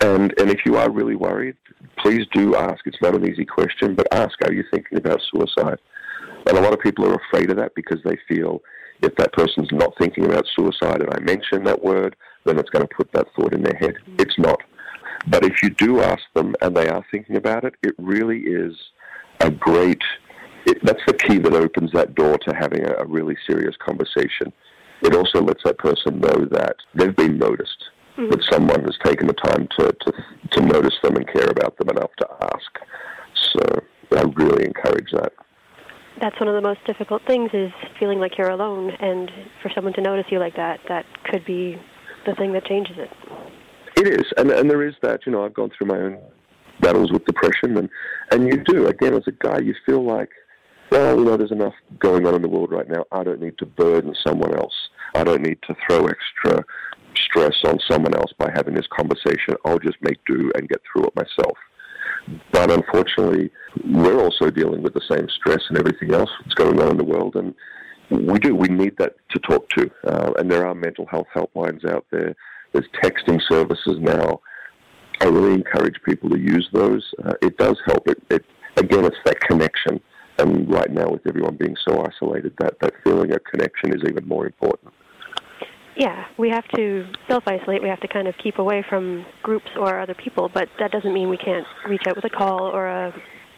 And 0.00 0.32
and 0.40 0.50
if 0.50 0.60
you 0.64 0.76
are 0.76 0.90
really 0.90 1.16
worried, 1.16 1.56
please 1.98 2.26
do 2.32 2.56
ask. 2.56 2.86
It's 2.86 3.00
not 3.02 3.14
an 3.14 3.28
easy 3.28 3.44
question, 3.44 3.94
but 3.94 4.12
ask. 4.12 4.32
Are 4.44 4.52
you 4.52 4.64
thinking 4.70 4.98
about 4.98 5.20
suicide? 5.32 5.78
And 6.46 6.56
a 6.56 6.60
lot 6.60 6.72
of 6.72 6.80
people 6.80 7.06
are 7.06 7.20
afraid 7.28 7.50
of 7.50 7.56
that 7.56 7.74
because 7.74 7.98
they 8.04 8.16
feel 8.28 8.62
if 9.02 9.14
that 9.16 9.32
person's 9.32 9.68
not 9.72 9.92
thinking 9.98 10.24
about 10.24 10.44
suicide 10.56 11.02
and 11.02 11.12
I 11.14 11.20
mention 11.20 11.64
that 11.64 11.82
word, 11.82 12.16
then 12.44 12.58
it's 12.58 12.70
going 12.70 12.86
to 12.86 12.94
put 12.94 13.12
that 13.12 13.26
thought 13.36 13.52
in 13.52 13.62
their 13.62 13.76
head. 13.76 13.94
It's 14.18 14.38
not. 14.38 14.60
But 15.26 15.44
if 15.44 15.62
you 15.62 15.70
do 15.70 16.00
ask 16.00 16.22
them 16.34 16.54
and 16.60 16.76
they 16.76 16.88
are 16.88 17.04
thinking 17.10 17.36
about 17.36 17.64
it, 17.64 17.74
it 17.82 17.94
really 17.98 18.40
is 18.40 18.74
a 19.40 19.50
great, 19.50 20.02
it, 20.66 20.78
that's 20.82 21.02
the 21.06 21.14
key 21.14 21.38
that 21.38 21.52
opens 21.52 21.92
that 21.92 22.14
door 22.14 22.38
to 22.38 22.54
having 22.54 22.84
a, 22.84 22.94
a 22.98 23.06
really 23.06 23.36
serious 23.46 23.74
conversation. 23.84 24.52
It 25.02 25.14
also 25.14 25.42
lets 25.42 25.62
that 25.64 25.78
person 25.78 26.20
know 26.20 26.46
that 26.50 26.76
they've 26.94 27.14
been 27.14 27.38
noticed, 27.38 27.84
mm-hmm. 28.16 28.30
that 28.30 28.42
someone 28.50 28.82
has 28.84 28.96
taken 29.04 29.26
the 29.26 29.34
time 29.34 29.68
to, 29.78 29.92
to, 29.92 30.12
to 30.52 30.60
notice 30.60 30.94
them 31.02 31.16
and 31.16 31.26
care 31.26 31.50
about 31.50 31.76
them 31.78 31.88
enough 31.90 32.10
to 32.18 32.28
ask. 32.42 32.78
So 33.52 33.82
I 34.16 34.22
really 34.34 34.64
encourage 34.64 35.10
that 35.12 35.32
that's 36.20 36.38
one 36.40 36.48
of 36.48 36.54
the 36.54 36.60
most 36.60 36.84
difficult 36.84 37.22
things 37.28 37.50
is 37.52 37.70
feeling 37.98 38.18
like 38.18 38.36
you're 38.36 38.50
alone 38.50 38.90
and 38.90 39.30
for 39.62 39.70
someone 39.72 39.92
to 39.94 40.00
notice 40.00 40.26
you 40.30 40.40
like 40.40 40.56
that 40.56 40.80
that 40.88 41.06
could 41.24 41.44
be 41.44 41.80
the 42.26 42.34
thing 42.34 42.52
that 42.52 42.64
changes 42.64 42.96
it 42.98 43.10
it 44.08 44.20
is, 44.20 44.26
and 44.36 44.50
and 44.50 44.70
there 44.70 44.86
is 44.86 44.94
that. 45.02 45.26
You 45.26 45.32
know, 45.32 45.44
I've 45.44 45.54
gone 45.54 45.70
through 45.76 45.88
my 45.88 45.98
own 45.98 46.18
battles 46.80 47.12
with 47.12 47.24
depression, 47.24 47.76
and 47.76 47.88
and 48.30 48.46
you 48.46 48.62
do. 48.64 48.86
Again, 48.86 49.14
as 49.14 49.26
a 49.26 49.32
guy, 49.32 49.58
you 49.58 49.74
feel 49.86 50.04
like, 50.04 50.30
well, 50.90 51.18
you 51.18 51.24
know, 51.24 51.36
there's 51.36 51.52
enough 51.52 51.74
going 51.98 52.26
on 52.26 52.34
in 52.34 52.42
the 52.42 52.48
world 52.48 52.70
right 52.70 52.88
now. 52.88 53.04
I 53.12 53.24
don't 53.24 53.40
need 53.40 53.58
to 53.58 53.66
burden 53.66 54.14
someone 54.26 54.54
else. 54.54 54.74
I 55.14 55.24
don't 55.24 55.42
need 55.42 55.58
to 55.66 55.76
throw 55.86 56.06
extra 56.06 56.64
stress 57.16 57.56
on 57.64 57.78
someone 57.90 58.14
else 58.14 58.32
by 58.38 58.50
having 58.54 58.74
this 58.74 58.86
conversation. 58.86 59.54
I'll 59.64 59.78
just 59.78 59.96
make 60.02 60.18
do 60.26 60.52
and 60.54 60.68
get 60.68 60.80
through 60.92 61.06
it 61.06 61.16
myself. 61.16 61.56
But 62.52 62.70
unfortunately, 62.70 63.50
we're 63.84 64.20
also 64.22 64.50
dealing 64.50 64.82
with 64.82 64.94
the 64.94 65.02
same 65.10 65.28
stress 65.28 65.62
and 65.68 65.78
everything 65.78 66.12
else 66.14 66.30
that's 66.42 66.54
going 66.54 66.80
on 66.80 66.90
in 66.90 66.96
the 66.96 67.04
world, 67.04 67.36
and 67.36 67.54
we 68.10 68.38
do. 68.38 68.54
We 68.54 68.68
need 68.68 68.96
that 68.98 69.14
to 69.30 69.38
talk 69.40 69.68
to, 69.70 69.90
uh, 70.06 70.32
and 70.38 70.50
there 70.50 70.66
are 70.66 70.74
mental 70.74 71.06
health 71.06 71.26
helplines 71.34 71.84
out 71.84 72.06
there 72.10 72.34
there's 72.78 73.12
texting 73.12 73.40
services 73.48 73.98
now. 74.00 74.40
I 75.20 75.26
really 75.26 75.54
encourage 75.54 75.96
people 76.04 76.30
to 76.30 76.38
use 76.38 76.68
those. 76.72 77.02
Uh, 77.24 77.34
it 77.42 77.56
does 77.58 77.76
help. 77.86 78.06
It, 78.08 78.22
it 78.30 78.44
again, 78.76 79.04
it's 79.04 79.16
that 79.24 79.40
connection. 79.40 80.00
And 80.38 80.70
right 80.72 80.90
now, 80.90 81.08
with 81.10 81.26
everyone 81.26 81.56
being 81.56 81.76
so 81.88 82.04
isolated, 82.06 82.52
that 82.60 82.78
that 82.80 82.92
feeling 83.02 83.32
of 83.32 83.42
connection 83.44 83.92
is 83.92 84.02
even 84.08 84.26
more 84.28 84.46
important. 84.46 84.92
Yeah, 85.96 86.26
we 86.38 86.48
have 86.50 86.62
to 86.76 87.10
self-isolate. 87.28 87.82
We 87.82 87.88
have 87.88 88.00
to 88.00 88.08
kind 88.08 88.28
of 88.28 88.36
keep 88.40 88.60
away 88.60 88.84
from 88.88 89.26
groups 89.42 89.66
or 89.76 90.00
other 90.00 90.14
people, 90.14 90.48
but 90.48 90.68
that 90.78 90.92
doesn't 90.92 91.12
mean 91.12 91.28
we 91.28 91.36
can't 91.36 91.66
reach 91.88 92.02
out 92.06 92.14
with 92.14 92.24
a 92.24 92.30
call 92.30 92.62
or 92.62 92.86
a, 92.86 93.12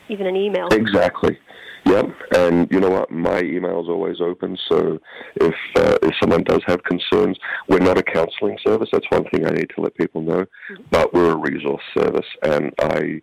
even 0.09 0.27
an 0.27 0.37
email. 0.37 0.69
Exactly. 0.69 1.39
Yep, 1.87 2.07
and 2.37 2.71
you 2.71 2.79
know 2.79 2.91
what? 2.91 3.11
My 3.11 3.41
email 3.41 3.81
is 3.81 3.89
always 3.89 4.21
open. 4.21 4.57
So 4.69 4.99
if 5.37 5.55
uh, 5.77 5.97
if 6.03 6.15
someone 6.21 6.45
does 6.45 6.63
have 6.67 6.83
concerns, 6.85 7.39
we're 7.69 7.79
not 7.79 7.97
a 7.99 8.03
counselling 8.03 8.59
service. 8.67 8.91
That's 8.93 9.07
one 9.11 9.25
thing 9.31 9.47
I 9.47 9.51
need 9.51 9.71
to 9.75 9.81
let 9.81 9.95
people 9.97 10.21
know. 10.21 10.45
Mm-hmm. 10.45 10.83
But 10.91 11.15
we're 11.15 11.33
a 11.33 11.37
resource 11.37 11.83
service, 11.97 12.27
and 12.43 12.73
I 12.81 13.23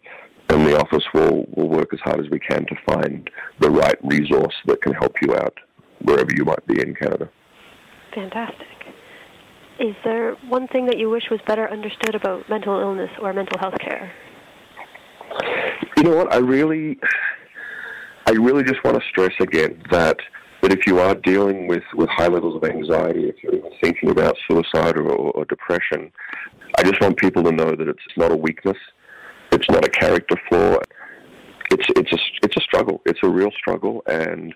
and 0.50 0.66
the 0.66 0.80
office 0.80 1.04
will, 1.14 1.46
will 1.56 1.70
work 1.70 1.94
as 1.94 2.00
hard 2.02 2.20
as 2.20 2.30
we 2.32 2.40
can 2.40 2.66
to 2.66 2.76
find 2.86 3.30
the 3.60 3.70
right 3.70 3.98
resource 4.04 4.56
that 4.66 4.82
can 4.82 4.94
help 4.94 5.14
you 5.22 5.36
out 5.36 5.58
wherever 6.04 6.30
you 6.36 6.46
might 6.46 6.66
be 6.66 6.82
in 6.82 6.96
Canada. 6.96 7.30
Fantastic. 8.16 8.68
Is 9.80 9.96
there 10.04 10.36
one 10.48 10.68
thing 10.70 10.86
that 10.88 10.98
you 10.98 11.10
wish 11.10 11.24
was 11.30 11.40
better 11.48 11.70
understood 11.70 12.16
about 12.16 12.50
mental 12.50 12.80
illness 12.80 13.12
or 13.22 13.32
mental 13.34 13.60
health 13.60 13.78
care? 13.80 14.12
You 15.98 16.04
know 16.04 16.16
what? 16.16 16.34
I 16.34 16.38
really, 16.38 16.98
I 18.28 18.32
really 18.32 18.64
just 18.64 18.84
want 18.84 19.02
to 19.02 19.08
stress 19.10 19.32
again 19.40 19.82
that 19.90 20.18
that 20.62 20.74
if 20.74 20.86
you 20.86 21.00
are 21.00 21.16
dealing 21.16 21.68
with, 21.68 21.84
with 21.94 22.10
high 22.10 22.28
levels 22.28 22.56
of 22.56 22.70
anxiety, 22.70 23.30
if 23.30 23.36
you're 23.42 23.56
even 23.56 23.72
thinking 23.82 24.10
about 24.10 24.36
suicide 24.50 24.98
or, 24.98 25.10
or, 25.12 25.46
depression, 25.46 26.12
I 26.78 26.84
just 26.84 27.00
want 27.00 27.16
people 27.18 27.44
to 27.44 27.52
know 27.52 27.76
that 27.76 27.88
it's 27.88 28.00
not 28.18 28.32
a 28.32 28.36
weakness, 28.36 28.78
it's 29.52 29.70
not 29.70 29.86
a 29.86 29.90
character 29.90 30.36
flaw. 30.50 30.78
It's 31.72 31.86
it's 31.96 32.12
a 32.12 32.18
it's 32.44 32.58
a 32.58 32.62
struggle. 32.62 33.02
It's 33.06 33.20
a 33.24 33.30
real 33.30 33.52
struggle, 33.52 34.04
and 34.08 34.54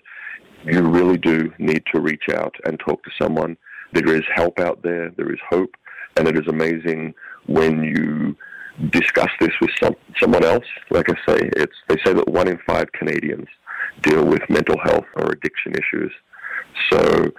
you 0.64 0.82
really 0.82 1.16
do 1.16 1.50
need 1.58 1.82
to 1.94 2.00
reach 2.00 2.24
out 2.34 2.54
and 2.64 2.78
talk 2.78 3.02
to 3.04 3.10
someone. 3.20 3.56
There 3.92 4.14
is 4.14 4.22
help 4.34 4.58
out 4.58 4.82
there. 4.82 5.10
There 5.16 5.32
is 5.32 5.40
hope, 5.48 5.74
and 6.16 6.28
it 6.28 6.36
is 6.36 6.46
amazing 6.46 7.14
when 7.46 7.82
you 7.82 8.36
discuss 8.90 9.30
this 9.40 9.52
with 9.60 9.70
some, 9.82 9.94
someone 10.18 10.44
else. 10.44 10.64
Like 10.90 11.08
I 11.08 11.14
say, 11.26 11.50
it's 11.56 11.76
they 11.88 11.96
say 12.04 12.12
that 12.12 12.28
one 12.28 12.48
in 12.48 12.58
five 12.66 12.92
Canadians 12.92 13.48
deal 14.02 14.24
with 14.24 14.42
mental 14.48 14.76
health 14.82 15.04
or 15.16 15.32
addiction 15.32 15.72
issues. 15.74 16.12
So 16.90 17.32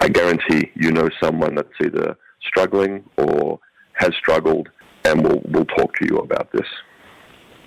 I 0.00 0.08
guarantee 0.08 0.70
you 0.74 0.92
know 0.92 1.08
someone 1.22 1.54
that's 1.54 1.68
either 1.84 2.16
struggling 2.46 3.04
or 3.16 3.58
has 3.94 4.10
struggled 4.18 4.68
and 5.04 5.22
will 5.22 5.42
will 5.52 5.64
talk 5.64 5.94
to 5.96 6.06
you 6.06 6.18
about 6.18 6.50
this. 6.52 6.66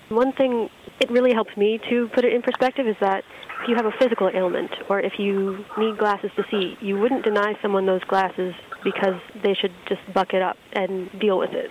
One 0.09 0.33
thing 0.33 0.69
it 0.99 1.09
really 1.09 1.33
helps 1.33 1.55
me 1.55 1.79
to 1.89 2.09
put 2.13 2.25
it 2.25 2.33
in 2.33 2.41
perspective 2.41 2.85
is 2.87 2.95
that 3.01 3.23
if 3.63 3.69
you 3.69 3.75
have 3.75 3.85
a 3.85 3.91
physical 3.99 4.29
ailment 4.33 4.71
or 4.89 4.99
if 4.99 5.13
you 5.17 5.63
need 5.77 5.97
glasses 5.97 6.31
to 6.35 6.43
see, 6.51 6.75
you 6.81 6.99
wouldn't 6.99 7.23
deny 7.23 7.53
someone 7.61 7.85
those 7.85 8.03
glasses 8.03 8.53
because 8.83 9.19
they 9.43 9.53
should 9.53 9.73
just 9.87 10.01
buck 10.13 10.33
it 10.33 10.41
up 10.41 10.57
and 10.73 11.09
deal 11.19 11.37
with 11.37 11.51
it. 11.51 11.69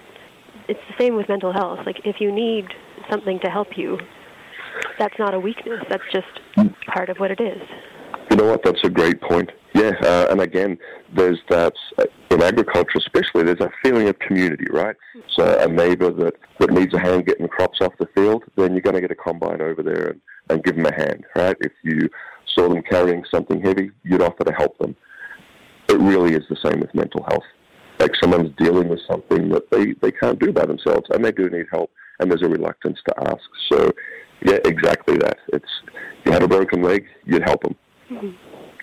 It's 0.68 0.80
the 0.88 0.94
same 0.98 1.16
with 1.16 1.28
mental 1.28 1.52
health. 1.52 1.80
Like 1.84 2.00
if 2.04 2.16
you 2.20 2.32
need 2.32 2.66
something 3.10 3.40
to 3.44 3.50
help 3.50 3.76
you, 3.76 3.98
that's 5.00 5.18
not 5.18 5.34
a 5.34 5.40
weakness. 5.40 5.82
That's 5.88 6.04
just 6.12 6.28
part 6.86 7.08
of 7.08 7.16
what 7.16 7.30
it 7.30 7.40
is. 7.40 7.60
You 8.30 8.36
know 8.36 8.44
what? 8.44 8.62
That's 8.62 8.84
a 8.84 8.90
great 8.90 9.20
point. 9.20 9.50
Yeah, 9.74 9.92
uh, 10.02 10.26
and 10.30 10.40
again, 10.40 10.78
there's 11.14 11.38
that 11.48 11.72
uh, 11.98 12.04
in 12.30 12.42
agriculture, 12.42 12.98
especially. 12.98 13.44
There's 13.44 13.60
a 13.60 13.70
feeling 13.82 14.08
of 14.08 14.18
community, 14.18 14.66
right? 14.70 14.94
So 15.36 15.58
a 15.58 15.66
neighbour 15.66 16.12
that, 16.12 16.34
that 16.58 16.70
needs 16.70 16.92
a 16.94 16.98
hand 16.98 17.26
getting 17.26 17.48
crops 17.48 17.80
off 17.80 17.92
the 17.98 18.06
field, 18.14 18.44
then 18.56 18.72
you're 18.72 18.82
going 18.82 18.94
to 18.94 19.00
get 19.00 19.10
a 19.10 19.16
combine 19.16 19.60
over 19.60 19.82
there 19.82 20.08
and, 20.08 20.20
and 20.50 20.62
give 20.62 20.76
them 20.76 20.86
a 20.86 20.94
hand, 20.94 21.24
right? 21.34 21.56
If 21.60 21.72
you 21.82 22.08
saw 22.54 22.68
them 22.68 22.82
carrying 22.82 23.24
something 23.32 23.60
heavy, 23.60 23.90
you'd 24.04 24.22
offer 24.22 24.44
to 24.44 24.52
help 24.52 24.76
them. 24.78 24.94
It 25.88 25.98
really 25.98 26.34
is 26.34 26.44
the 26.48 26.56
same 26.64 26.80
with 26.80 26.94
mental 26.94 27.24
health. 27.28 27.44
Like 27.98 28.12
someone's 28.20 28.54
dealing 28.58 28.88
with 28.88 29.00
something 29.10 29.48
that 29.50 29.70
they, 29.70 29.94
they 30.00 30.12
can't 30.12 30.38
do 30.38 30.52
by 30.52 30.66
themselves, 30.66 31.06
and 31.10 31.24
they 31.24 31.32
do 31.32 31.48
need 31.48 31.66
help, 31.70 31.90
and 32.18 32.30
there's 32.30 32.42
a 32.42 32.48
reluctance 32.48 32.98
to 33.08 33.14
ask. 33.28 33.42
So, 33.70 33.92
yeah, 34.42 34.58
exactly 34.64 35.16
that. 35.18 35.38
It's 35.52 35.68
you 36.24 36.32
have 36.32 36.42
a 36.42 36.48
broken 36.48 36.82
leg, 36.82 37.06
you'd 37.24 37.42
help 37.42 37.62
them. 37.62 37.76
Mm-hmm. 38.10 38.30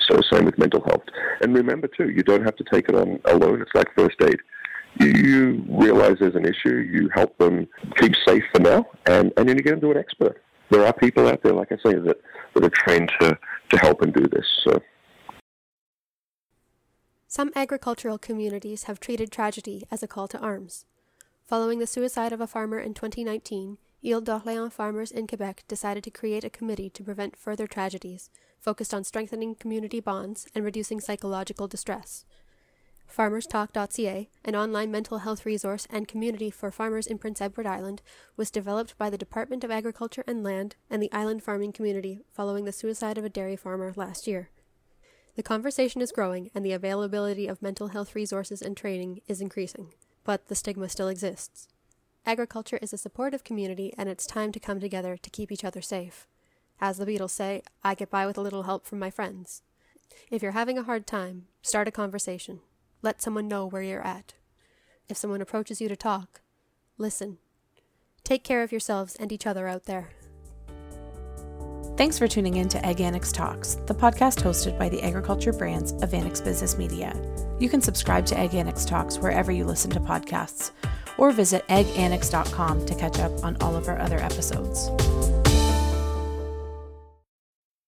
So 0.08 0.20
same 0.32 0.46
with 0.46 0.58
mental 0.58 0.84
health. 0.86 1.04
And 1.41 1.56
remember 1.56 1.88
too, 1.88 2.10
you 2.10 2.24
don't 2.24 2.43
have 2.43 2.56
to 2.58 2.63
take 2.72 2.89
it 2.89 2.96
on 2.96 3.20
alone. 3.26 3.62
It's 3.62 3.72
like 3.74 3.88
first 3.96 4.15
aid. 4.22 4.38
You, 5.00 5.08
you 5.08 5.65
realize 5.67 6.15
there's 6.20 6.36
an 6.36 6.46
issue, 6.46 6.78
you 6.78 7.10
help 7.13 7.38
them 7.38 7.67
keep 7.98 8.13
safe 8.28 8.43
for 8.52 8.62
now, 8.62 8.88
and, 9.06 9.32
and 9.38 9.48
then 9.48 9.58
you 9.58 9.63
get 9.63 9.72
them 9.72 9.82
to 9.82 9.91
an 9.91 9.98
expert. 9.98 10.41
There 10.72 10.86
are 10.86 10.93
people 10.93 11.28
out 11.28 11.43
there, 11.43 11.54
like 11.54 11.72
I 11.72 11.76
say, 11.76 11.96
that, 11.96 12.17
that 12.54 12.63
are 12.63 12.70
trained 12.70 13.12
to, 13.22 13.38
to 13.70 13.78
help 13.78 14.02
and 14.02 14.13
do 14.13 14.26
this. 14.28 14.46
So. 14.63 14.82
Some 17.28 17.52
agricultural 17.56 18.17
communities 18.17 18.84
have 18.84 19.00
treated 19.00 19.32
tragedy 19.32 19.86
as 19.91 20.02
a 20.02 20.08
call 20.08 20.28
to 20.30 20.39
arms. 20.39 20.86
Following 21.46 21.80
the 21.80 21.88
suicide 21.88 22.34
of 22.34 22.41
a 22.41 22.48
farmer 22.48 22.80
in 22.80 22.93
2019, 22.93 23.78
Ile 24.08 24.22
d'Orléans 24.22 24.72
farmers 24.72 25.12
in 25.12 25.28
Quebec 25.28 25.65
decided 25.67 26.02
to 26.02 26.10
create 26.10 26.46
a 26.46 26.50
committee 26.50 26.89
to 26.89 27.04
prevent 27.04 27.36
further 27.36 27.67
tragedies, 27.67 28.30
focused 28.58 28.93
on 28.93 29.04
strengthening 29.04 29.54
community 29.54 30.00
bonds 30.00 30.48
and 30.56 30.63
reducing 30.63 31.02
psychological 31.02 31.67
distress. 31.67 32.24
FarmersTalk.ca, 33.13 34.30
an 34.46 34.56
online 34.56 34.91
mental 34.91 35.17
health 35.20 35.46
resource 35.46 35.88
and 35.89 36.08
community 36.08 36.50
for 36.50 36.72
farmers 36.72 37.06
in 37.06 37.17
Prince 37.17 37.41
Edward 37.41 37.67
Island, 37.67 38.02
was 38.38 38.50
developed 38.50 38.98
by 38.98 39.10
the 39.10 39.17
Department 39.17 39.65
of 39.65 39.72
Agriculture 39.72 40.24
and 40.26 40.41
Land 40.41 40.78
and 40.89 41.04
the 41.04 41.12
island 41.12 41.43
farming 41.43 41.74
community 41.74 42.22
following 42.32 42.63
the 42.63 42.72
suicide 42.72 43.17
of 43.17 43.26
a 43.26 43.30
dairy 43.30 43.58
farmer 43.58 43.91
last 43.98 44.26
year. 44.26 44.52
The 45.36 45.43
conversation 45.43 46.02
is 46.02 46.13
growing 46.13 46.50
and 46.56 46.65
the 46.65 46.72
availability 46.72 47.48
of 47.48 47.62
mental 47.62 47.89
health 47.89 48.15
resources 48.15 48.62
and 48.62 48.78
training 48.78 49.20
is 49.28 49.41
increasing, 49.41 49.93
but 50.24 50.48
the 50.48 50.56
stigma 50.56 50.88
still 50.88 51.10
exists. 51.10 51.67
Agriculture 52.28 52.78
is 52.82 52.92
a 52.92 52.98
supportive 52.98 53.46
community 53.46 53.94
and 53.98 54.10
it's 54.10 54.26
time 54.26 54.52
to 54.52 54.60
come 54.60 54.82
together 54.82 55.16
to 55.16 55.30
keep 55.30 55.50
each 55.50 55.63
other 55.63 55.82
safe. 55.82 56.28
As 56.82 56.98
the 56.98 57.06
Beatles 57.06 57.30
say, 57.30 57.62
I 57.86 57.96
get 57.96 58.10
by 58.10 58.26
with 58.26 58.38
a 58.38 58.42
little 58.42 58.63
help 58.63 58.86
from 58.86 59.00
my 59.00 59.10
friends. 59.10 59.62
If 60.30 60.42
you're 60.42 60.52
having 60.52 60.78
a 60.78 60.84
hard 60.84 61.08
time, 61.08 61.46
start 61.62 61.88
a 61.88 61.92
conversation. 61.92 62.60
Let 63.02 63.22
someone 63.22 63.48
know 63.48 63.66
where 63.66 63.82
you're 63.82 64.06
at. 64.06 64.34
If 65.08 65.16
someone 65.16 65.40
approaches 65.40 65.80
you 65.80 65.88
to 65.88 65.96
talk, 65.96 66.42
listen. 66.98 67.38
Take 68.26 68.44
care 68.44 68.62
of 68.62 68.74
yourselves 68.74 69.16
and 69.16 69.32
each 69.32 69.48
other 69.48 69.66
out 69.70 69.86
there. 69.86 70.10
Thanks 71.96 72.20
for 72.20 72.28
tuning 72.28 72.58
in 72.58 72.68
to 72.70 72.86
Ag 72.86 73.00
Annex 73.00 73.32
Talks, 73.32 73.76
the 73.86 73.96
podcast 73.96 74.44
hosted 74.44 74.78
by 74.78 74.90
the 74.90 75.02
agriculture 75.02 75.54
brands 75.54 75.94
of 75.94 76.13
Annex 76.13 76.42
Business 76.42 76.78
Media. 76.78 77.16
You 77.58 77.70
can 77.70 77.82
subscribe 77.82 78.26
to 78.26 78.38
Ag 78.38 78.54
Annex 78.54 78.84
Talks 78.84 79.18
wherever 79.18 79.52
you 79.52 79.63
listen 79.63 79.90
to 79.92 80.02
podcasts, 80.02 80.72
or 81.17 81.32
visit 81.32 81.67
agannex.com 81.67 82.86
to 82.86 82.95
catch 82.95 83.19
up 83.19 83.43
on 83.43 83.58
all 83.62 83.75
of 83.75 83.88
our 83.88 83.99
other 83.99 84.19
episodes. 84.19 84.89